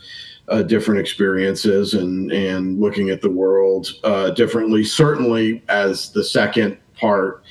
[0.48, 4.84] uh, different experiences and and looking at the world uh, differently.
[4.84, 7.42] Certainly, as the second part,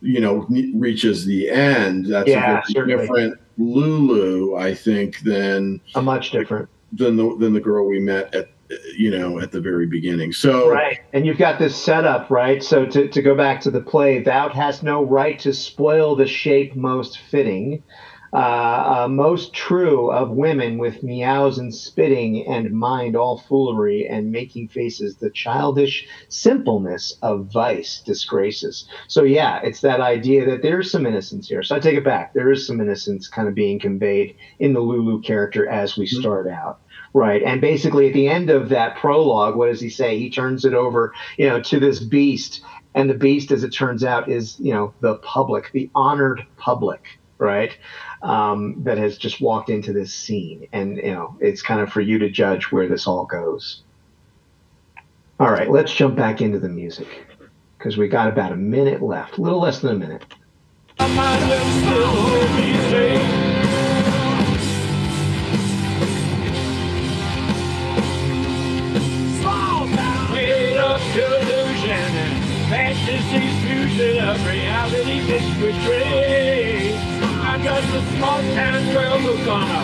[0.00, 2.06] you know, reaches the end.
[2.06, 6.68] That's Yeah, a very different Lulu, I think, than a much different.
[6.92, 8.50] than the than the girl we met at
[8.96, 10.32] you know at the very beginning.
[10.32, 10.98] So Right.
[11.12, 12.62] And you've got this setup, right?
[12.62, 16.26] So to, to go back to the play, thou hast no right to spoil the
[16.26, 17.82] shape most fitting,
[18.34, 18.36] uh,
[19.04, 24.68] uh, most true of women with meows and spitting and mind all foolery and making
[24.68, 28.86] faces, the childish simpleness of vice disgraces.
[29.06, 31.62] So yeah, it's that idea that there's some innocence here.
[31.62, 32.34] So I take it back.
[32.34, 36.20] There is some innocence kind of being conveyed in the Lulu character as we Mhm.
[36.20, 36.80] start out.
[37.18, 37.42] Right.
[37.42, 40.20] And basically at the end of that prologue, what does he say?
[40.20, 42.62] He turns it over, you know, to this beast.
[42.94, 47.18] And the beast, as it turns out, is, you know, the public, the honored public,
[47.38, 47.76] right?
[48.22, 50.68] Um, that has just walked into this scene.
[50.72, 53.82] And, you know, it's kind of for you to judge where this all goes.
[55.40, 57.08] All right, let's jump back into the music
[57.78, 60.24] because we got about a minute left, a little less than a minute.
[74.28, 76.94] Of reality misbetrayed.
[77.40, 79.82] I'm just a small town girl who's gonna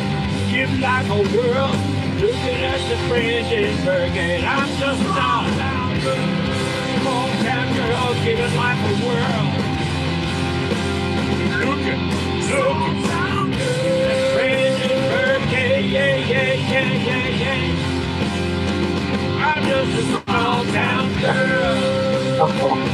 [0.53, 1.73] give life a whirl.
[2.21, 6.45] Looking at the fringes brigade, I'm just a small town girl.
[8.25, 9.45] Giving life a whirl.
[11.61, 12.03] Looking,
[12.51, 12.95] looking.
[15.95, 17.61] Yeah, yeah, yeah, yeah, yeah.
[19.47, 22.94] I'm just a small town girl.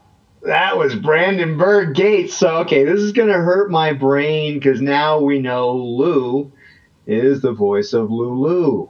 [0.43, 2.35] that was Brandenburg Gates.
[2.35, 6.51] So, okay, this is going to hurt my brain because now we know Lou
[7.05, 8.89] is the voice of Lulu.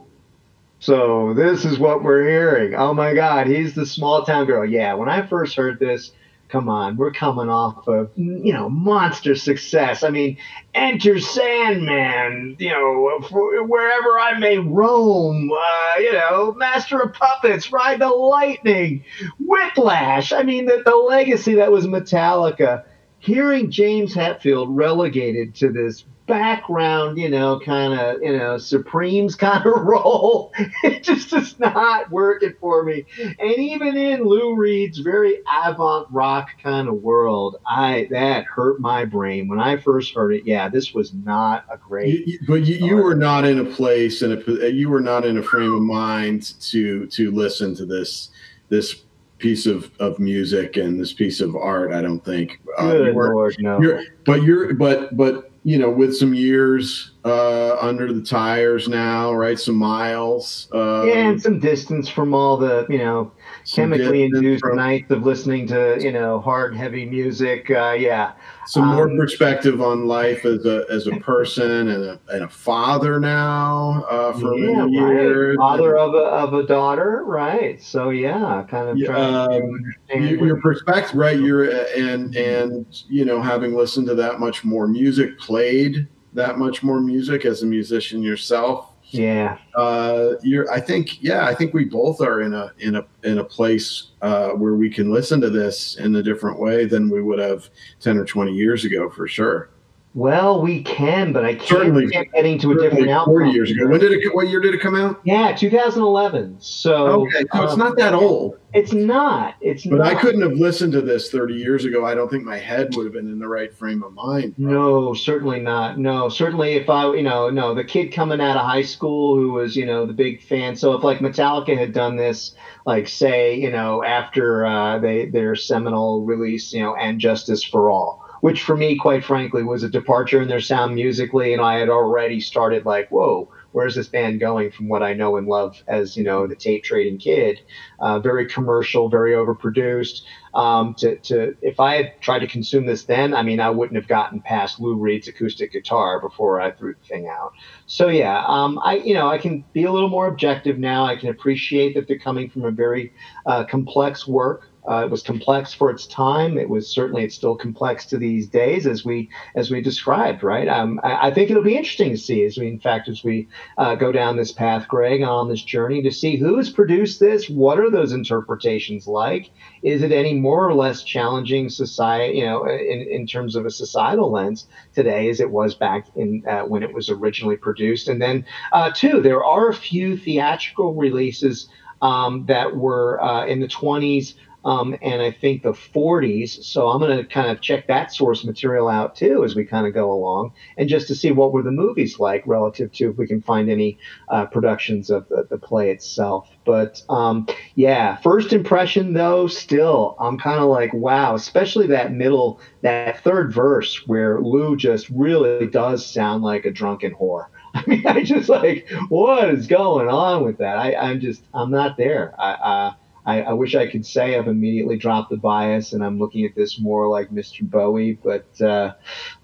[0.78, 2.74] So, this is what we're hearing.
[2.74, 4.64] Oh my God, he's the small town girl.
[4.64, 6.12] Yeah, when I first heard this,
[6.52, 10.02] come on, we're coming off of, you know, monster success.
[10.02, 10.36] I mean,
[10.74, 18.00] Enter Sandman, you know, wherever I may roam, uh, you know, Master of Puppets, Ride
[18.00, 19.02] the Lightning,
[19.40, 20.34] Whiplash.
[20.34, 22.84] I mean, the, the legacy that was Metallica.
[23.18, 29.64] Hearing James Hetfield relegated to this background, you know, kind of, you know, Supremes kind
[29.66, 30.52] of role,
[30.82, 33.04] it just is not working for me.
[33.18, 39.04] And even in Lou Reed's very avant rock kind of world, I that hurt my
[39.04, 40.44] brain when I first heard it.
[40.44, 42.26] Yeah, this was not a great.
[42.26, 44.42] You, but you, you were not in a place and
[44.74, 48.30] you were not in a frame of mind to to listen to this
[48.68, 49.02] this
[49.38, 51.92] piece of, of music and this piece of art.
[51.92, 52.60] I don't think.
[52.78, 54.02] Uh, Good weren't- lord, no.
[54.24, 59.58] but you're but but you know with some years uh, under the tires now, right?
[59.58, 60.68] Some miles.
[60.72, 63.32] Uh, yeah, and some distance from all the you know
[63.74, 67.70] chemically induced from- nights of listening to you know hard, heavy music.
[67.70, 68.32] Uh, yeah,
[68.66, 72.48] some more Um, perspective on life as a as a person and a and a
[72.48, 75.12] father now uh, for yeah, many right.
[75.14, 75.56] years.
[75.56, 77.82] Father of a of a daughter, right?
[77.82, 81.38] So yeah, kind of Yeah, trying to um, your, your perspective, right?
[81.38, 81.64] You're
[81.96, 87.00] and and you know having listened to that much more music, played that much more
[87.00, 88.91] music as a musician yourself.
[89.12, 93.04] Yeah, Uh, you're, I think, yeah, I think we both are in a in a
[93.22, 97.10] in a place uh, where we can listen to this in a different way than
[97.10, 97.68] we would have
[98.00, 99.68] ten or twenty years ago, for sure.
[100.14, 103.32] Well, we can, but I can't Certainly- getting to a different outcome.
[103.32, 103.86] Forty years ago.
[103.88, 104.34] When did it?
[104.34, 105.20] What year did it come out?
[105.24, 106.56] Yeah, 2011.
[106.60, 108.58] So Okay, so it's um, not that old.
[108.74, 109.54] It's not.
[109.60, 110.06] It's But not.
[110.06, 112.06] I couldn't have listened to this 30 years ago.
[112.06, 114.54] I don't think my head would have been in the right frame of mind.
[114.56, 115.98] No, certainly not.
[115.98, 119.52] No, certainly if I, you know, no, the kid coming out of high school who
[119.52, 120.74] was, you know, the big fan.
[120.76, 122.54] So if like Metallica had done this,
[122.86, 127.90] like say, you know, after uh, they their seminal release, you know, and Justice for
[127.90, 131.78] All, which for me, quite frankly, was a departure in their sound musically, and I
[131.78, 133.48] had already started like, whoa.
[133.70, 136.84] Where's this band going from what I know and love as you know the tape
[136.84, 137.58] trading kid?
[138.00, 140.20] Uh, very commercial, very overproduced
[140.52, 143.96] um, to, to if I had tried to consume this then, I mean, I wouldn't
[143.96, 147.52] have gotten past Lou Reed's acoustic guitar before I threw the thing out.
[147.86, 151.06] So yeah, um, I you know I can be a little more objective now.
[151.06, 153.14] I can appreciate that they're coming from a very
[153.46, 154.68] uh, complex work.
[154.88, 156.58] Uh, it was complex for its time.
[156.58, 160.66] It was certainly it's still complex to these days, as we as we described, right?
[160.66, 163.48] Um, I, I think it'll be interesting to see, as we in fact as we
[163.78, 167.48] uh, go down this path, Greg, on this journey, to see who's produced this.
[167.48, 169.50] What are those interpretations like?
[169.82, 173.70] Is it any more or less challenging society, you know, in, in terms of a
[173.70, 178.08] societal lens today as it was back in uh, when it was originally produced?
[178.08, 181.68] And then, uh, two, there are a few theatrical releases
[182.00, 184.34] um, that were uh, in the 20s
[184.64, 186.64] um, and I think the 40s.
[186.64, 189.86] So I'm going to kind of check that source material out too as we kind
[189.86, 193.16] of go along, and just to see what were the movies like relative to if
[193.16, 193.98] we can find any
[194.28, 196.48] uh, productions of the, the play itself.
[196.64, 202.60] But um, yeah, first impression though, still I'm kind of like wow, especially that middle,
[202.82, 207.46] that third verse where Lou just really does sound like a drunken whore.
[207.74, 210.76] I mean, I just like what is going on with that?
[210.76, 212.34] I, I'm just I'm not there.
[212.38, 212.92] I, uh,
[213.24, 216.54] I, I wish I could say I've immediately dropped the bias and I'm looking at
[216.54, 217.62] this more like Mr.
[217.62, 218.94] Bowie, but uh,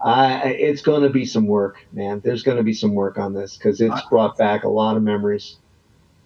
[0.03, 2.21] I, it's going to be some work, man.
[2.25, 5.03] There's going to be some work on this because it's brought back a lot of
[5.03, 5.57] memories.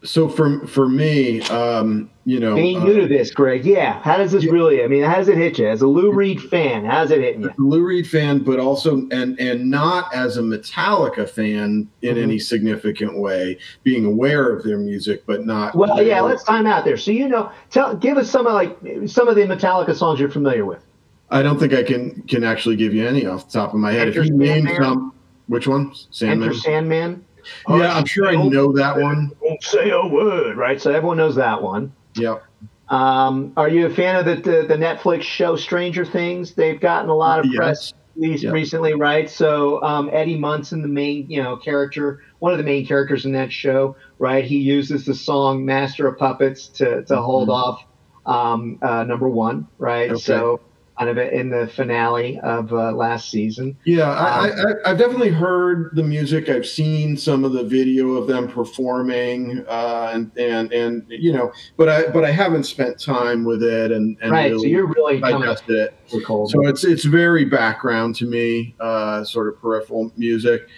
[0.04, 4.02] So for for me, um, you know, Being uh, new to this, Greg, yeah.
[4.02, 4.82] How does this really?
[4.82, 6.84] I mean, how does it hit you as a Lou Reed fan?
[6.84, 7.50] How's it hitting you?
[7.56, 12.22] Lou Reed fan, but also and and not as a Metallica fan in Mhm.
[12.22, 15.76] any significant way, being aware of their music, but not.
[15.76, 16.20] Well, yeah.
[16.20, 16.96] Let's time out there.
[16.96, 18.76] So you know, tell give us some of like
[19.06, 20.84] some of the Metallica songs you're familiar with.
[21.30, 23.92] I don't think I can can actually give you any off the top of my
[23.92, 24.08] head.
[24.08, 25.12] Enter if you name some,
[25.46, 25.92] which one?
[26.10, 26.48] Sandman.
[26.48, 27.24] Enter Sandman.
[27.68, 29.30] Yeah, I'm sure I know that one.
[29.40, 30.80] Won't say a word, right?
[30.80, 31.92] So everyone knows that one.
[32.14, 32.42] Yep.
[32.88, 36.54] Um, are you a fan of the, the the Netflix show Stranger Things?
[36.54, 37.94] They've gotten a lot of press Yes.
[38.16, 38.50] re- Yeah.
[38.50, 39.30] recently, right?
[39.30, 43.32] So um, Eddie Munson, the main you know character, one of the main characters in
[43.32, 44.44] that show, right?
[44.44, 47.52] He uses the song "Master of Puppets" to to hold Mhm.
[47.54, 47.84] off
[48.26, 50.10] um, uh, number one, right?
[50.10, 50.20] Okay.
[50.20, 50.60] So
[51.04, 53.76] kind of in the finale of uh, last season.
[53.84, 56.48] Yeah, I, Um, I, I've definitely heard the music.
[56.48, 61.52] I've seen some of the video of them performing, uh, and and and you know,
[61.76, 64.50] but I but I haven't spent time with it and, and right.
[64.50, 66.24] really so you're really digested it.
[66.24, 66.50] cold.
[66.50, 70.68] So it's it's very background to me, uh, sort of peripheral music.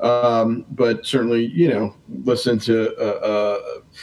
[0.00, 1.92] Um, but certainly, you know,
[2.22, 3.58] listen to uh, uh,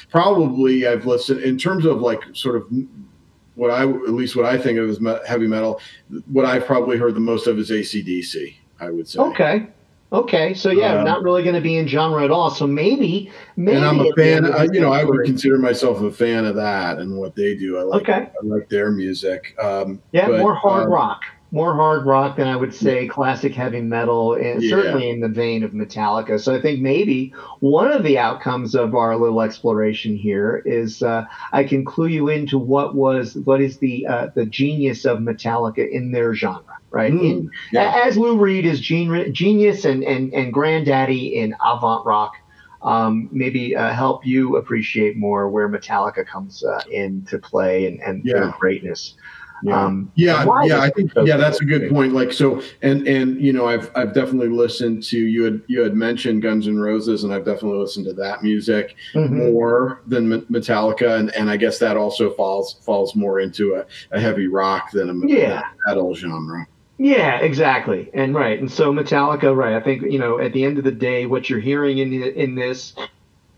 [0.09, 2.67] probably I've listened in terms of like sort of
[3.55, 5.79] what I at least what I think of as me- heavy metal.
[6.27, 8.55] What I've probably heard the most of is ACDC.
[8.79, 9.19] I would say.
[9.19, 9.67] Okay.
[10.11, 10.53] Okay.
[10.53, 12.49] So yeah, Um, not really going to be in genre at all.
[12.49, 13.75] So maybe, maybe.
[13.77, 14.45] And I'm a fan.
[14.45, 17.77] I, you know, I would consider myself a fan of that and what they do.
[17.77, 18.01] I like.
[18.03, 18.13] Okay.
[18.13, 19.55] I like their music.
[19.61, 21.21] Um, Yeah, but, more hard um, rock.
[21.51, 24.69] More hard rock than I would say classic heavy metal, and Yeah.
[24.69, 26.39] certainly in the vein of Metallica.
[26.39, 31.25] So I think maybe one of the outcomes of our little exploration here is uh,
[31.53, 35.87] I can clue you into what was what is the uh, the genius of Metallica
[35.89, 37.13] in their genre, right?
[37.13, 38.03] Mm, in, yeah.
[38.05, 42.33] As Lou Reed is gen- genius and, and and granddaddy in avant rock.
[42.81, 48.23] Um, maybe uh, help you appreciate more where Metallica comes uh, into play and, and
[48.25, 49.15] their greatness.
[49.63, 49.83] Yeah.
[49.85, 52.13] Um, yeah, yeah, I think yeah, that's a good point.
[52.13, 55.95] Like so, and and you know, I've I've definitely listened to you had you had
[55.95, 59.29] mentioned Guns N' Roses, and I've definitely listened to that music Mhm.
[59.51, 64.19] more than Metallica, and and I guess that also falls falls more into a, a
[64.19, 65.61] heavy rock than a Yeah.
[65.87, 66.67] metal genre.
[66.97, 69.73] Yeah, exactly, and right, and so Metallica, right?
[69.75, 72.55] I think you know, at the end of the day, what you're hearing in in
[72.55, 72.93] this,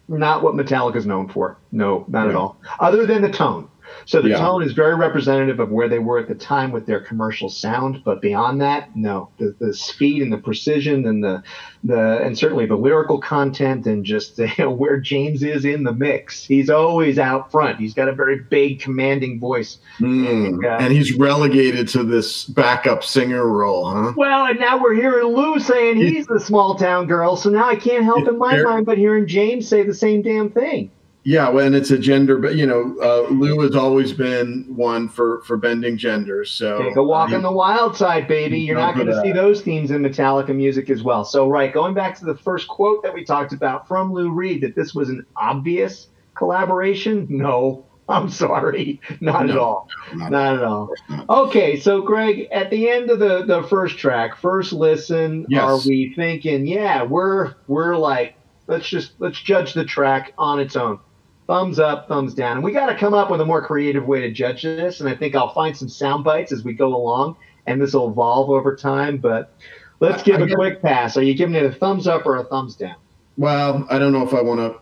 [0.07, 1.57] not what Metallica's known for.
[1.71, 2.57] No, not at all.
[2.79, 3.67] Other than the tone,
[4.05, 4.37] So the Yeah.
[4.39, 8.01] tone is very representative of where they were at the time with their commercial sound.
[8.03, 11.43] But beyond that, no, the, the speed and the precision and the
[11.83, 15.93] the and certainly the lyrical content and just you know, where James is in the
[15.93, 16.43] mix.
[16.45, 17.79] He's always out front.
[17.79, 19.77] He's got a very big, commanding voice.
[19.97, 20.61] Hmm.
[20.63, 20.77] Yeah.
[20.79, 24.13] And he's relegated to this backup singer role, huh?
[24.15, 27.35] Well, and now we're hearing Lou saying he's the small town girl.
[27.35, 30.49] So now I can't help in my mind but hearing James say the same damn
[30.49, 30.91] thing.
[31.27, 35.41] Yeah, and it's a gender, but you know, uh, Lou has always been one for
[35.41, 36.49] for bending genders.
[36.49, 38.61] So Take a walk uh, on the wild side, baby.
[38.61, 41.25] You're not going to see those themes in Metallica music as well.
[41.25, 44.61] So, right, going back to the first quote that we talked about from Lou Reed,
[44.61, 46.07] that this was an obvious
[46.37, 47.27] collaboration.
[47.29, 50.93] No, I'm sorry, not at No, all, not- not at all.
[51.29, 55.61] Okay, so Greg, at the end of the the first track, first listen, Yes.
[55.61, 58.35] are we thinking, yeah, we're we're like,
[58.67, 60.99] let's just let's judge the track on its own.
[61.47, 62.57] Thumbs up, thumbs down.
[62.57, 64.99] And we got to come up with a more creative way to judge this.
[64.99, 67.37] And I think I'll find some sound bites as we go along,
[67.67, 69.17] and this will evolve over time.
[69.17, 69.53] But
[70.01, 71.15] let's give I a guess- quick pass.
[71.15, 72.95] Are you giving it a thumbs up or a thumbs down?
[73.37, 74.79] Well, I don't know if I want to,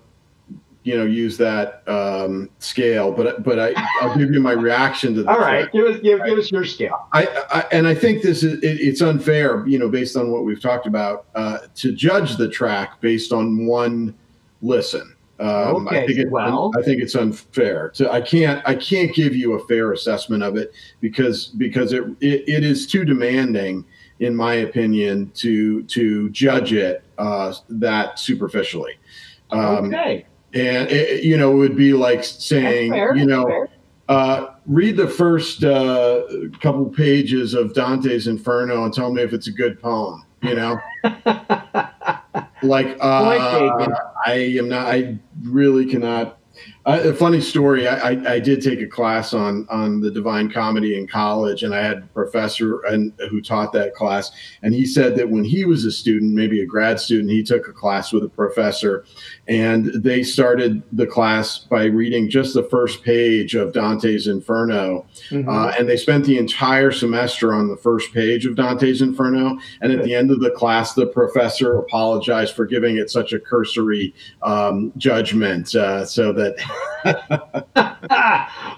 [0.84, 5.24] you know, use that um, scale, but but I I'll give you my reaction to
[5.24, 7.08] the All right, give us give, give us your scale.
[7.12, 10.46] I, I and I think this is it, it's unfair, you know, based on what
[10.46, 14.16] we've talked about, uh, to judge the track based on one
[14.62, 15.15] listen.
[15.40, 17.90] Um, I think it, well- I think it's unfair.
[17.96, 22.04] To I can't I can't give you a fair assessment of it because because it
[22.22, 23.84] it, it is too demanding,
[24.20, 28.94] in my opinion, to to judge it uh, that superficially.
[29.52, 33.68] Um, okay, and it, you know, it would be like saying, fair, you know,
[34.08, 36.24] uh, read the first uh,
[36.62, 40.24] couple pages of Dante's Inferno and tell me if it's a good poem.
[40.42, 40.80] You know,
[42.64, 43.96] like uh.
[44.26, 44.88] I am not.
[44.88, 46.40] I really cannot.
[46.88, 47.88] A funny story.
[47.88, 51.74] I, I, I did take a class on on the Divine Comedy in college, and
[51.74, 54.30] I had a professor and who taught that class,
[54.62, 57.68] and he said that when he was a student, maybe a grad student, he took
[57.68, 59.04] a class with a professor,
[59.48, 65.48] and they started the class by reading just the first page of Dante's Inferno, Mhm.
[65.48, 69.58] uh, and they spent the entire semester on the first page of Dante's Inferno.
[69.82, 73.40] And at the end of the class, the professor apologized for giving it such a
[73.40, 74.14] cursory
[74.44, 76.56] um, judgment, uh, so that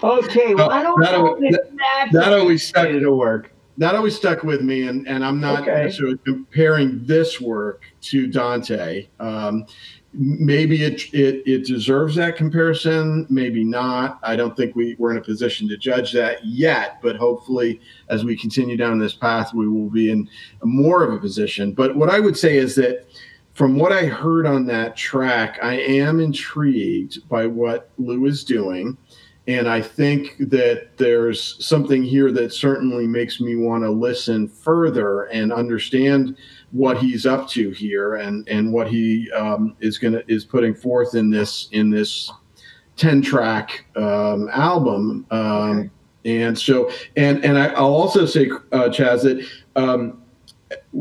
[0.02, 2.88] okay, well, I don't That know always- if that's that always stuck.
[2.88, 3.52] to work.
[3.78, 5.84] that always stuck with me, and, and I'm not Okay.
[5.84, 9.06] necessarily comparing this work to Dante.
[9.20, 9.66] Um,
[10.12, 14.18] maybe it, it it deserves that comparison, maybe not.
[14.22, 18.24] I don't think we, we're in a position to judge that yet, but hopefully, as
[18.24, 20.28] we continue down this path, we will be in
[20.64, 21.72] more of a position.
[21.72, 23.06] But what I would say is that
[23.58, 28.96] from what I heard on that track, I am intrigued by what Lou is doing.
[29.48, 35.24] And I think that there's something here that certainly makes me want to listen further
[35.24, 36.36] and understand
[36.70, 41.16] what he's up to here and, and what he um, is gonna is putting forth
[41.16, 42.30] in this in this
[42.94, 45.26] 10 track um, album.
[45.32, 45.90] Um, Okay.
[46.24, 49.46] And so and and I, I'll also say, uh, Chaz, that
[49.76, 50.17] um,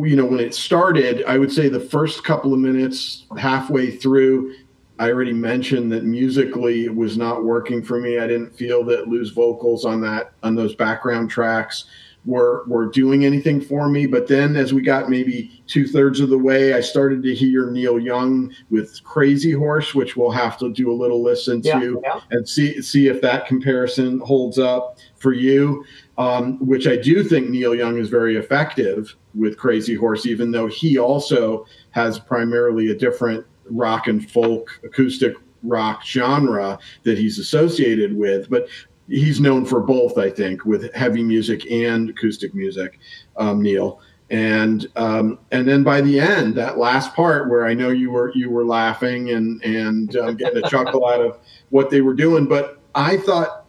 [0.06, 4.54] you know when it started, I would say the first couple of minutes, halfway through,
[5.00, 8.20] I already mentioned that musically it was not working for me.
[8.20, 11.86] I didn't feel that Lou's vocals on that on those background tracks
[12.26, 14.06] were were doing anything for me.
[14.06, 17.72] But then as we got maybe two thirds of the way, I started to hear
[17.72, 22.02] Neil Young with Crazy Horse, which we'll have to do a little listen Yeah, to
[22.04, 22.20] yeah.
[22.32, 25.86] and see see if that comparison holds up for you.
[26.18, 30.66] Um, which I do think Neil Young is very effective with Crazy Horse, even though
[30.66, 38.18] he also has primarily a different rock and folk acoustic rock genre that he's associated
[38.18, 38.50] with.
[38.50, 38.68] But
[39.08, 43.00] he's known for both, I think, with heavy music and acoustic music,
[43.38, 44.02] um, Neil.
[44.30, 48.34] And um, and then by the end, that last part where I know you were
[48.36, 51.40] you were laughing and and um, getting a chuckle out of
[51.70, 53.68] what they were doing, but I thought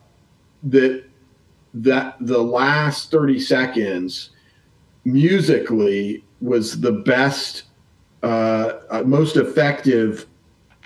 [0.65, 1.05] that
[1.75, 4.31] that the last 30 seconds
[5.05, 7.65] musically was the best
[8.23, 10.27] uh, uh, most effective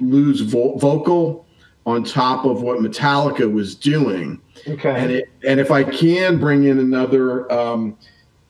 [0.00, 1.46] Lou's vo- vocal
[1.86, 4.94] on top of what Metallica was doing Okay.
[4.94, 7.96] and it and if I can bring in another um,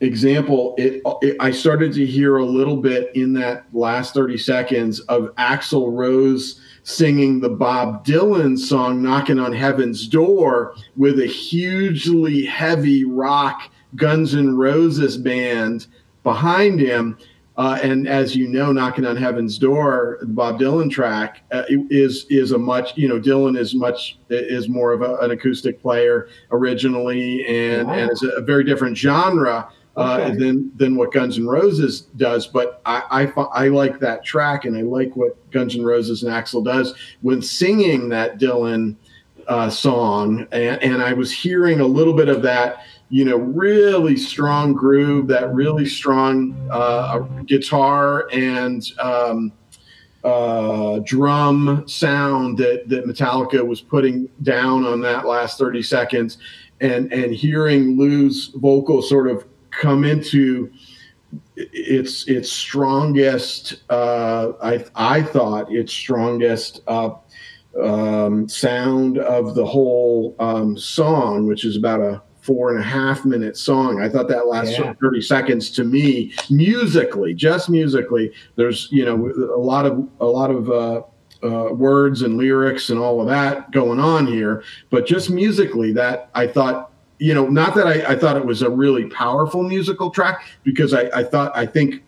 [0.01, 5.01] example, it, it I started to hear a little bit in that last thirty seconds
[5.01, 12.45] of Axl Rose singing the Bob Dylan song "Knocking on Heaven's Door" with a hugely
[12.45, 15.87] heavy rock Guns N' Roses band
[16.23, 17.19] behind him.
[17.57, 22.25] Uh, and as you know, "Knocking on Heaven's Door," the Bob Dylan track uh, is
[22.31, 26.29] is a much you know Dylan is much is more of a, an acoustic player
[26.51, 27.95] originally, and wow.
[27.95, 32.47] and it's a, very different genre uh, than than what Guns N' Roses does.
[32.47, 36.33] But I, I I like that track, and I like what Guns N' Roses and
[36.33, 38.97] Axl does when singing that Dylan
[39.49, 44.17] uh, song, and, and I was hearing a little bit of that you know, really
[44.17, 49.53] strong groove, that really strong uh, guitar and um,
[50.25, 56.39] uh, drum sound that that Metallica was putting down on that last 30 seconds,
[56.81, 60.71] and and hearing Lou's vocal sort of come into
[61.57, 63.83] its its strongest.
[63.91, 66.83] Uh, I I thought its strongest.
[66.87, 67.11] Uh,
[67.83, 73.25] um, sound of the whole um, song, which is about a four and a half
[73.25, 74.03] minute song.
[74.03, 74.93] I thought that last yeah.
[75.01, 80.51] 30 seconds to me, musically, just musically, there's, you know, a lot of, a lot
[80.51, 81.03] of, uh,
[81.45, 86.31] uh, words and lyrics and all of that going on here, but just musically, that
[86.35, 90.11] I thought, you know, not that I, I thought it was a really powerful musical
[90.11, 92.03] track because I, I thought I think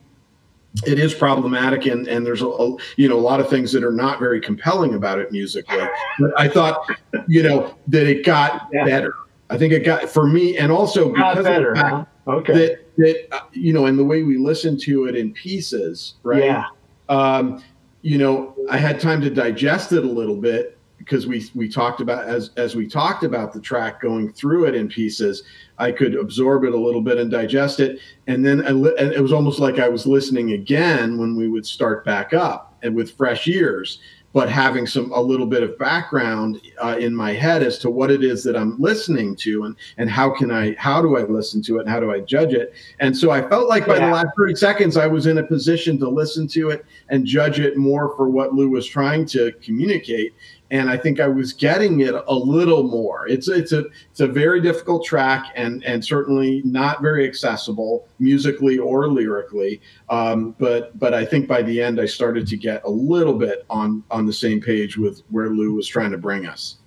[0.87, 3.85] it is problematic and, and there's a, a, you know a lot of things that
[3.85, 5.79] are not very compelling about it musically
[6.19, 6.91] but i thought
[7.29, 8.85] you know that it got yeah.
[8.85, 9.15] better
[9.51, 12.31] I think it got for me, and also because better, of the fact huh?
[12.33, 12.53] okay.
[12.53, 16.45] that that uh, you know, and the way we listen to it in pieces, right?
[16.45, 16.65] Yeah.
[17.09, 17.63] Um,
[18.03, 20.74] you know, I had time to digest it a little bit
[21.05, 24.75] because we we talked about as as we talked about the track going through it
[24.75, 25.43] in pieces.
[25.77, 29.33] I could absorb it a little bit and digest it, and then and it was
[29.33, 33.47] almost like I was listening again when we would start back up and with fresh
[33.49, 33.99] ears
[34.35, 38.11] but having some a little bit of background uh, in my head as to what
[38.11, 41.63] it is that I'm listening to and and how can I how do I listen
[41.63, 44.07] to it and how do I judge it and so I felt like by yeah.
[44.07, 47.61] the last 30 seconds I was in a position to listen to it and judge
[47.61, 50.35] it more for what Lou was trying to communicate
[50.75, 53.29] and I think I was getting it a little more.
[53.29, 58.77] It's it's a it's a very difficult track and and certainly not very accessible musically
[58.79, 59.81] or lyrically.
[60.11, 63.65] Um, but but I think by the end I started to get a little bit
[63.71, 66.79] on on the same page with where Lou was trying to bring us.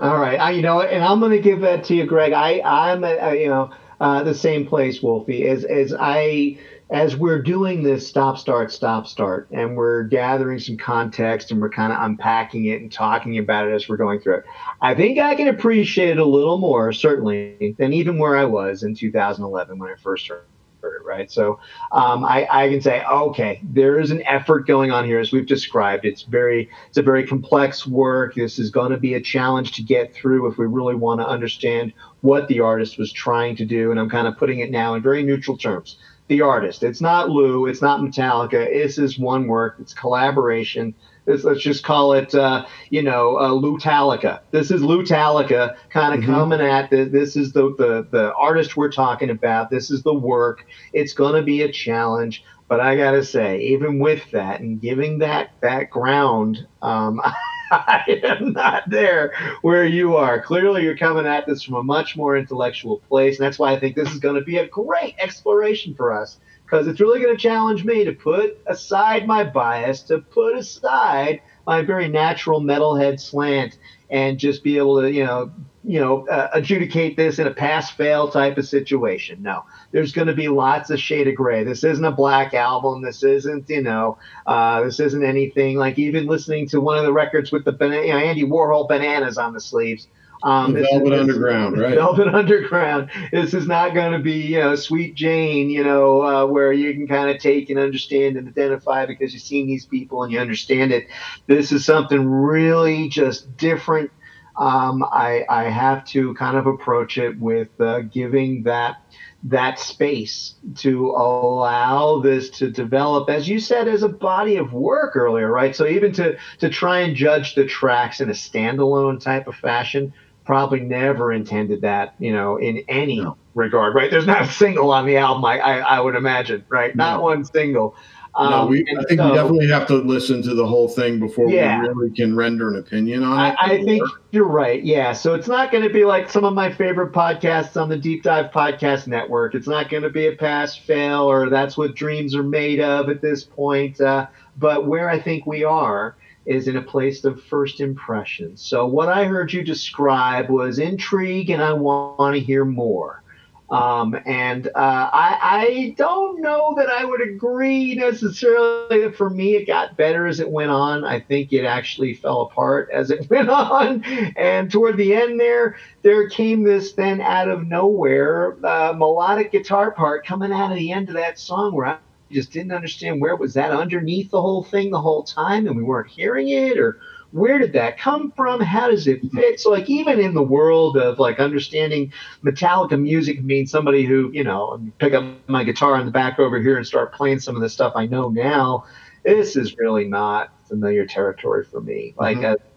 [0.00, 2.32] All right, I, you know, and I'm going to give that to you, Greg.
[2.32, 3.70] I I'm a, you know
[4.00, 6.58] uh, the same place, Wolfie, as as I
[6.90, 11.68] as we're doing this stop start stop start and we're gathering some context and we're
[11.68, 14.44] kind of unpacking it and talking about it as we're going through it
[14.80, 18.82] i think i can appreciate it a little more certainly than even where i was
[18.82, 20.42] in 2011 when i first heard
[20.82, 21.30] it right?
[21.30, 21.58] So
[21.90, 25.46] um, I, I can say okay there is an effort going on here as we've
[25.46, 26.04] described.
[26.04, 28.36] It's very it's a very complex work.
[28.36, 31.26] This is going to be a challenge to get through if we really want to
[31.26, 34.94] understand what the artist was trying to do and i'm kind of putting it now
[34.94, 35.98] in very neutral terms
[36.28, 36.82] the artist.
[36.82, 37.66] It's not Lou.
[37.66, 38.66] It's not Metallica.
[38.70, 39.76] This is one work.
[39.80, 40.94] It's collaboration.
[41.26, 44.40] It's, let's just call it, uh, you know, uh, Lou-talica.
[44.50, 46.32] This is Lou-talica kind of mm-hmm.
[46.32, 47.10] coming at this.
[47.10, 49.70] This is the, the the artist we're talking about.
[49.70, 50.66] This is the work.
[50.92, 52.44] It's going to be a challenge.
[52.68, 57.18] But I gotta say, even with that and giving that that ground, um,
[57.70, 59.32] I am not there
[59.62, 60.40] where you are.
[60.40, 63.38] Clearly, you're coming at this from a much more intellectual place.
[63.38, 66.38] And that's why I think this is going to be a great exploration for us
[66.64, 71.40] because it's really going to challenge me to put aside my bias, to put aside
[71.66, 73.78] my very natural metalhead slant
[74.10, 75.50] and just be able to, you know,
[75.84, 79.42] you know, uh, adjudicate this in a pass fail type of situation.
[79.42, 81.64] No, there's going to be lots of shade of gray.
[81.64, 83.02] This isn't a black album.
[83.02, 87.12] This isn't, you know, uh, this isn't anything like even listening to one of the
[87.12, 90.08] records with the you know, Andy Warhol bananas on the sleeves.
[90.42, 91.94] Um, Velvet is, Underground, right?
[91.94, 93.10] Velvet Underground.
[93.32, 96.92] This is not going to be, you know, Sweet Jane, you know, uh, where you
[96.94, 100.38] can kind of take and understand and identify because you've seen these people and you
[100.38, 101.08] understand it.
[101.46, 104.10] This is something really just different.
[104.58, 108.96] Um, I, I have to kind of approach it with uh, giving that
[109.44, 115.14] that space to allow this to develop as you said as a body of work
[115.14, 119.46] earlier right so even to to try and judge the tracks in a standalone type
[119.46, 120.12] of fashion
[120.44, 123.36] probably never intended that you know in any no.
[123.54, 126.96] regard right there's not a single on the album i i, I would imagine right
[126.96, 127.04] no.
[127.04, 127.94] not one single
[128.38, 131.18] um, no, we, I think so, we definitely have to listen to the whole thing
[131.18, 133.56] before yeah, we really can render an opinion on it.
[133.58, 134.00] I, I think
[134.30, 134.82] you're right.
[134.84, 135.12] Yeah.
[135.12, 138.22] So it's not going to be like some of my favorite podcasts on the Deep
[138.22, 139.56] Dive Podcast Network.
[139.56, 143.08] It's not going to be a pass fail or that's what dreams are made of
[143.08, 144.00] at this point.
[144.00, 146.16] Uh, but where I think we are
[146.46, 148.62] is in a place of first impressions.
[148.62, 153.24] So what I heard you describe was intrigue and I want to hear more.
[153.70, 154.70] Um, and uh,
[155.12, 160.26] I, I don't know that I would agree necessarily that for me it got better
[160.26, 161.04] as it went on.
[161.04, 164.02] I think it actually fell apart as it went on.
[164.36, 169.90] And toward the end there, there came this then out of nowhere uh, melodic guitar
[169.90, 171.98] part coming out of the end of that song where I
[172.30, 175.82] just didn't understand where was that underneath the whole thing the whole time and we
[175.82, 177.00] weren't hearing it or
[177.32, 178.60] where did that come from?
[178.60, 179.60] How does it fit?
[179.60, 182.12] So, like, even in the world of like understanding
[182.44, 186.60] Metallica music means somebody who, you know, pick up my guitar in the back over
[186.60, 188.84] here and start playing some of the stuff I know now.
[189.24, 192.14] This is really not familiar territory for me.
[192.16, 192.67] Like, mm-hmm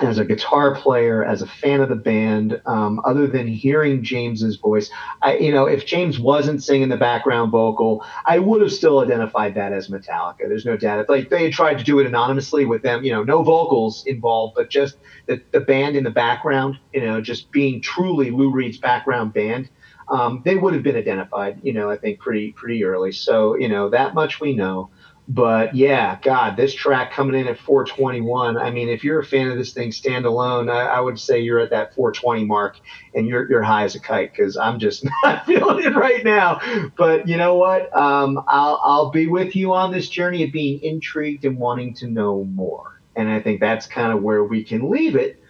[0.00, 4.56] as a guitar player, as a fan of the band, um, other than hearing James's
[4.56, 4.90] voice,
[5.22, 9.54] I, you know, if James wasn't singing the background vocal, I would have still identified
[9.54, 10.48] that as Metallica.
[10.48, 11.00] There's no doubt.
[11.00, 14.54] It's Like they tried to do it anonymously with them, you know, no vocals involved,
[14.56, 14.96] but just
[15.26, 19.68] the, the band in the background, you know, just being truly Lou Reed's background band.
[20.08, 23.10] Um, they would have been identified, you know, I think pretty pretty early.
[23.10, 24.90] So, you know, that much we know.
[25.28, 28.56] But yeah, God, this track coming in at 421.
[28.56, 31.58] I mean, if you're a fan of this thing standalone, I, I would say you're
[31.58, 32.78] at that 420 mark
[33.14, 36.60] and you're, you're high as a kite because I'm just not feeling it right now.
[36.96, 37.94] But you know what?
[37.96, 42.06] Um, I'll, I'll be with you on this journey of being intrigued and wanting to
[42.06, 43.00] know more.
[43.16, 45.42] And I think that's kind of where we can leave it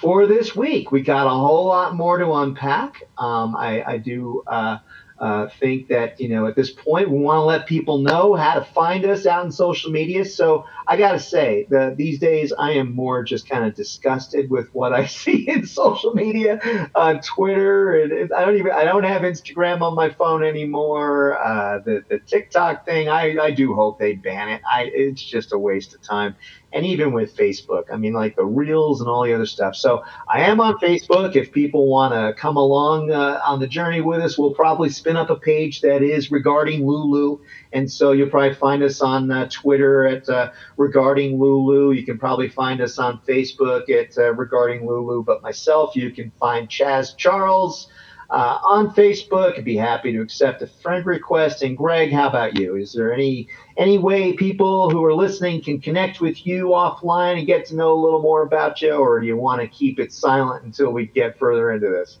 [0.00, 0.92] for this week.
[0.92, 3.02] We got a whole lot more to unpack.
[3.16, 4.44] Um, I, I do.
[4.46, 4.78] Uh,
[5.20, 8.54] uh, think that you know at this point we want to let people know how
[8.54, 10.24] to find us out in social media.
[10.24, 14.50] So I got to say, the, these days I am more just kind of disgusted
[14.50, 19.04] with what I see in social media, on Twitter, and I don't even I don't
[19.04, 21.38] have Instagram on my phone anymore.
[21.38, 24.62] Uh, the the TikTok thing, I I do hope they ban it.
[24.70, 26.36] I it's just a waste of time
[26.72, 27.84] and even with Facebook.
[27.92, 29.74] I mean, like the reels and all the other stuff.
[29.74, 31.34] So I am on Facebook.
[31.34, 35.16] If people want to come along uh, on the journey with us, we'll probably spin
[35.16, 37.40] up a page that is regarding Lulu.
[37.72, 41.92] And so you'll probably find us on uh, Twitter at uh, regarding Lulu.
[41.92, 45.24] You can probably find us on Facebook at uh, regarding Lulu.
[45.24, 47.88] But myself, you can find Chaz Charles
[48.30, 49.58] uh, on Facebook.
[49.58, 51.62] I'd be happy to accept a friend request.
[51.62, 52.76] And Greg, how about you?
[52.76, 57.46] Is there any any way people who are listening can connect with you offline and
[57.46, 60.12] get to know a little more about you, or do you want to keep it
[60.12, 62.18] silent until we get further into this?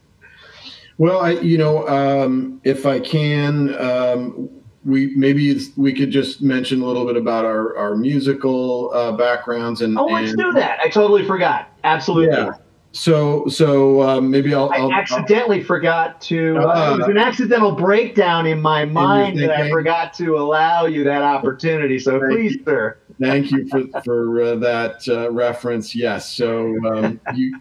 [0.96, 4.48] Well, I, you know, um, if I can, um,
[4.84, 9.82] we maybe we could just mention a little bit about our our musical uh, backgrounds
[9.82, 9.98] and.
[9.98, 10.80] Oh, let's and, do that.
[10.80, 11.68] I totally forgot.
[11.84, 12.34] Absolutely.
[12.34, 12.52] Yeah.
[12.98, 14.72] So, so um, maybe I'll.
[14.74, 16.58] I'll I accidentally I'll, forgot to.
[16.58, 20.86] Uh, uh, it was an accidental breakdown in my mind that I forgot to allow
[20.86, 22.00] you that opportunity.
[22.00, 22.64] So please, you.
[22.64, 22.98] sir.
[23.20, 25.94] Thank you for for uh, that uh, reference.
[25.94, 26.28] Yes.
[26.34, 27.60] So um, you,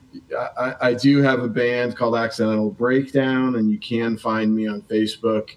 [0.58, 4.82] I, I, do have a band called Accidental Breakdown, and you can find me on
[4.82, 5.52] Facebook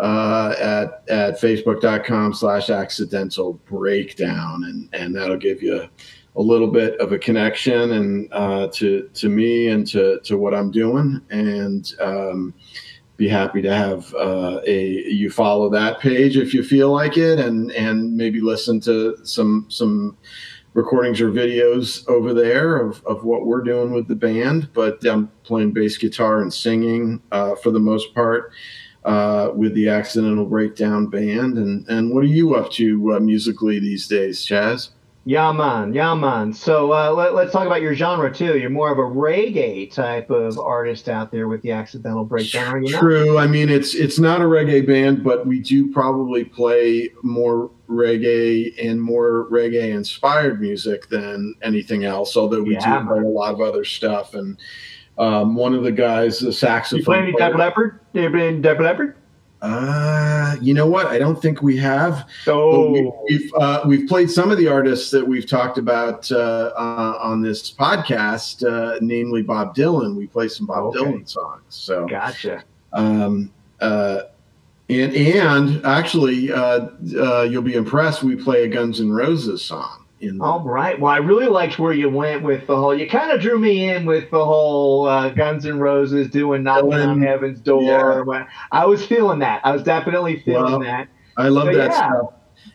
[0.00, 5.88] uh, at at facebook.com/slash Accidental Breakdown, and and that'll give you
[6.36, 10.54] a little bit of a connection and uh, to to me and to to what
[10.54, 12.54] I'm doing, and um,
[13.16, 17.38] be happy to have uh, a you follow that page if you feel like it,
[17.38, 20.16] and and maybe listen to some some
[20.74, 24.68] recordings or videos over there of, of what we're doing with the band.
[24.74, 28.52] But I'm playing bass guitar and singing uh, for the most part.
[29.04, 33.78] Uh, with the Accidental Breakdown Band, and and what are you up to uh, musically
[33.78, 34.88] these days, Chaz?
[35.28, 35.92] Yeah, man.
[35.92, 36.52] Yeah, man.
[36.52, 38.58] So uh, let, us talk about your genre too.
[38.58, 42.74] You're more of a reggae type of artist out there with the accidental breakdown.
[42.74, 43.36] Are you True.
[43.36, 48.72] I mean, it's it's not a reggae band, but we do probably play more reggae
[48.80, 52.36] and more reggae inspired music than anything else.
[52.36, 54.34] Although we yeah, do play a lot of other stuff.
[54.34, 54.56] And
[55.18, 57.00] um, one of the guys, the saxophone.
[57.00, 57.98] You play any Def Leppard?
[58.12, 59.16] You been Def Leppard?
[59.62, 61.06] Uh, you know what?
[61.06, 62.28] I don't think we have.
[62.46, 66.72] Oh, we, we've uh, we've played some of the artists that we've talked about uh,
[66.76, 70.14] uh, on this podcast, uh, namely Bob Dylan.
[70.14, 70.98] We play some Bob okay.
[70.98, 71.62] Dylan songs.
[71.68, 72.64] So gotcha.
[72.92, 73.50] Um,
[73.80, 74.22] uh,
[74.88, 76.88] and and actually, uh,
[77.18, 78.22] uh, you'll be impressed.
[78.22, 80.05] We play a Guns N' Roses song.
[80.20, 80.98] In All right.
[80.98, 82.98] Well, I really liked where you went with the whole.
[82.98, 86.94] You kind of drew me in with the whole uh, Guns N' Roses doing "Knocking
[86.94, 88.46] on Heaven's Door." Yeah.
[88.72, 89.60] I was feeling that.
[89.62, 91.08] I was definitely feeling well, that.
[91.36, 91.96] I love so, that yeah.
[91.96, 92.32] stuff.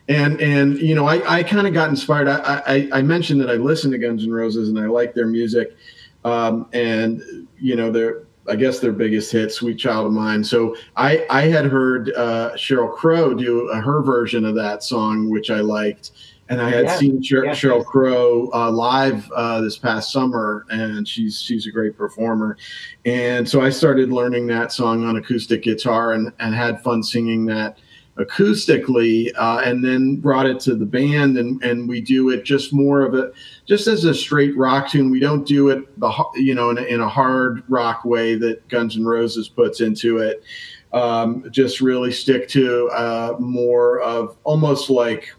[0.08, 2.28] And and you know, I, I kind of got inspired.
[2.28, 5.26] I, I, I mentioned that I listened to Guns N' Roses and I like their
[5.26, 5.76] music.
[6.24, 10.76] Um, and you know, their I guess their biggest hit, "Sweet Child of Mine." So
[10.96, 15.60] I I had heard uh, Sheryl Crow do her version of that song, which I
[15.60, 16.12] liked
[16.52, 17.82] and I had Yes, seen yes, Sheryl.
[17.84, 22.58] Crow uh, live uh, this past summer, and she's she's a great performer.
[23.06, 27.46] And so I started learning that song on acoustic guitar, and and had fun singing
[27.46, 27.78] that
[28.18, 32.70] acoustically, uh, and then brought it to the band, and and we do it just
[32.70, 33.32] more of a
[33.64, 35.10] just as a straight rock tune.
[35.10, 38.68] We don't do it the you know in a, in a hard rock way that
[38.68, 40.44] Guns N' Roses puts into it.
[40.92, 45.34] Um, just really stick to uh, more of almost like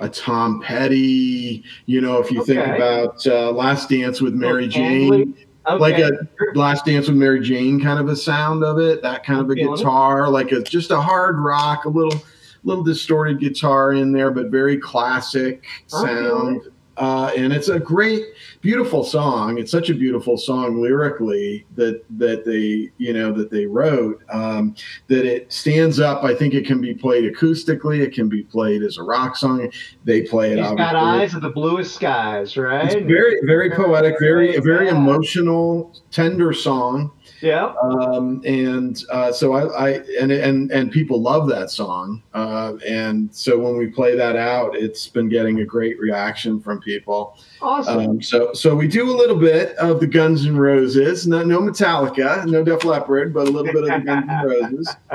[0.00, 1.64] a Tom Petty.
[1.86, 5.34] You know, if you think about uh, Last Dance with Mary Jane.
[5.66, 5.78] Okay.
[5.78, 6.10] like a
[6.54, 9.02] Last Dance with Mary Jane kind of a sound of it.
[9.02, 12.20] That kind of a guitar, like a just a hard rock, a little
[12.64, 16.62] little distorted guitar in there, but very classic sound.
[16.96, 18.24] Uh, and it's a great,
[18.60, 19.58] beautiful song.
[19.58, 24.74] It's such a beautiful song lyrically that that they you know that they wrote um,
[25.08, 26.22] that it stands up.
[26.22, 28.00] I think it can be played acoustically.
[28.00, 29.72] It can be played as a rock song.
[30.04, 30.58] They play it.
[30.58, 32.84] He's got eyes of the bluest skies, right?
[32.84, 37.10] It's very very poetic, very very emotional, tender song
[37.44, 37.74] Yeah.
[37.82, 39.88] um, and uh, so I, I
[40.18, 44.74] and and and people love that song, uh, and so when we play that out,
[44.74, 47.38] it's been getting a great reaction from people.
[47.60, 47.98] Awesome.
[47.98, 51.60] Um, so so we do a little bit of the Guns N' Roses, no, no
[51.60, 54.96] Metallica, no Def Leppard, but a little bit of the Guns N' Roses,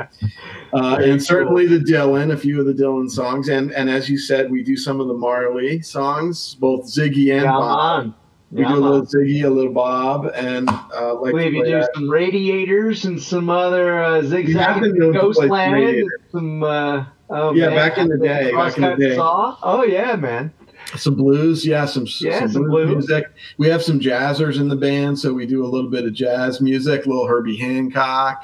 [0.72, 4.18] uh, and certainly the Dylan, a few of the Dylan songs, and and as you
[4.18, 8.04] said, we do some of the Marley songs, both Ziggy and yeah, Bob.
[8.04, 8.14] man.
[8.50, 9.02] We Yeah, do a little.
[9.02, 11.90] Ziggy, a little Bob, and uh, like I believe to you play do that.
[11.94, 17.66] some radiators and some other uh, zigzag been known some Ghostland, some uh, oh, Yeah,
[17.68, 19.14] man, back in the day, back in the day.
[19.16, 19.56] Saw.
[19.62, 20.52] Oh yeah, man.
[20.96, 23.08] some blues yeah some Yeah, some, some blues, blues.
[23.08, 26.12] music we have some jazzers in the band so we do a little bit of
[26.12, 28.42] jazz music little herbie hancock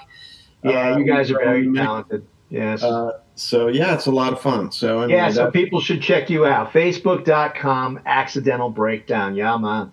[0.62, 2.24] Yeah, Uh, you guys are very talented.
[2.50, 2.84] Yes.
[2.84, 6.30] uh, so yeah it's a lot of fun so anyway, yeah, so people should check
[6.30, 6.72] you out.
[6.72, 9.34] Facebook.com accidental breakdown.
[9.34, 9.90] Yeah, man.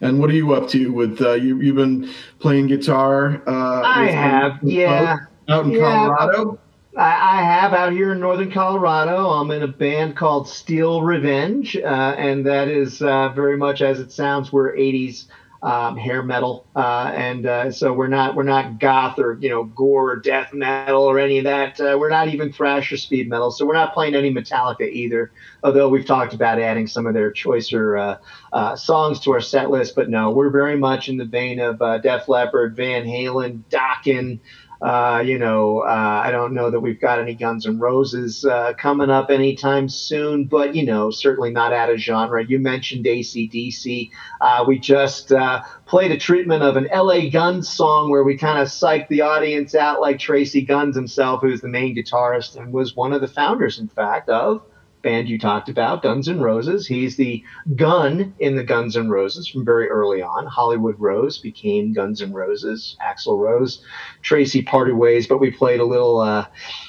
[0.00, 2.08] And what are you up to with uh, you you've been
[2.38, 5.16] playing guitar uh I with- have, with yeah.
[5.48, 6.58] out in Yeah, colorado
[6.96, 9.28] I, I have out here in northern Colorado.
[9.28, 14.00] I'm in a band called Steel Revenge, uh, and that is uh, very much as
[14.00, 14.52] it sounds.
[14.52, 15.26] We're 80s
[15.62, 19.64] um, hair metal, uh, and uh, so we're not we're not goth or you know
[19.64, 21.78] gore or death metal or any of that.
[21.78, 25.30] Uh, we're not even thrash or speed metal, so we're not playing any Metallica either.
[25.62, 28.18] Although we've talked about adding some of their choicer uh,
[28.56, 31.82] uh, songs to our set list, but no, we're very much in the vein of
[31.82, 34.40] uh, Def Leppard, Van Halen, Dokken.
[34.80, 38.72] Uh, you know, uh, I don't know that we've got any Guns N' Roses uh,
[38.78, 42.42] coming up anytime soon, but you know, certainly not out of genre.
[42.42, 44.10] You mentioned ACDC.
[44.40, 48.58] Uh, we just uh, played a treatment of an LA Guns song where we kind
[48.58, 52.96] of psyched the audience out, like Tracii Guns himself, who's the main guitarist and was
[52.96, 54.62] one of the founders, in fact, of
[55.02, 56.86] band you talked about, Guns N' Roses.
[56.86, 57.42] He's the
[57.74, 60.46] gun in the Guns N' Roses from very early on.
[60.46, 62.96] Hollywood Rose became Guns N' Roses.
[63.02, 63.84] Axl Rose,
[64.22, 66.46] Tracii parted ways, but we played a little uh,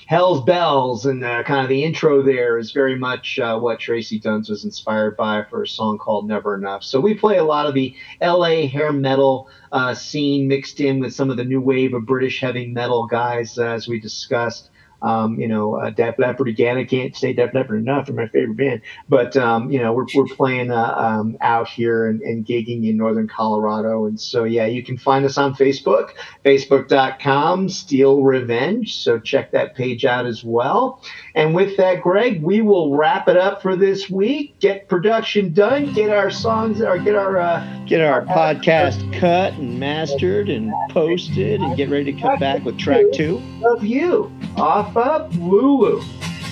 [0.07, 4.21] Hell's Bells, and uh, kind of the intro there is very much uh, what Tracii
[4.21, 6.83] Guns was inspired by for a song called Never Enough.
[6.83, 11.13] So we play a lot of the LA hair metal uh, scene mixed in with
[11.13, 14.69] some of the new wave of British heavy metal guys, as we discussed.
[15.01, 16.77] Um, you know, uh, Def Leppard again.
[16.77, 18.07] I can't say Def Leppard enough.
[18.07, 18.81] They're my favorite band.
[19.09, 22.97] But um, you know, we're, we're playing uh, um, out here and, and gigging in
[22.97, 26.11] northern Colorado, and so yeah, you can find us on Facebook,
[26.45, 28.95] Facebook.com, Steel Revenge.
[28.97, 31.01] So check that page out as well.
[31.35, 34.59] And with that, Greg, we will wrap it up for this week.
[34.59, 35.93] Get production done.
[35.93, 41.61] Get our songs, or get our uh, get our podcast cut and mastered and posted,
[41.61, 46.01] and get ready to come back with track two of you off of Lulu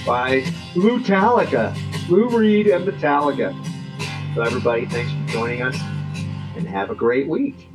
[0.06, 0.42] by
[0.76, 1.78] Metallica,
[2.10, 3.56] Lou Reed and Metallica.
[4.36, 5.78] So everybody, thanks for joining us,
[6.56, 7.69] and have a great week.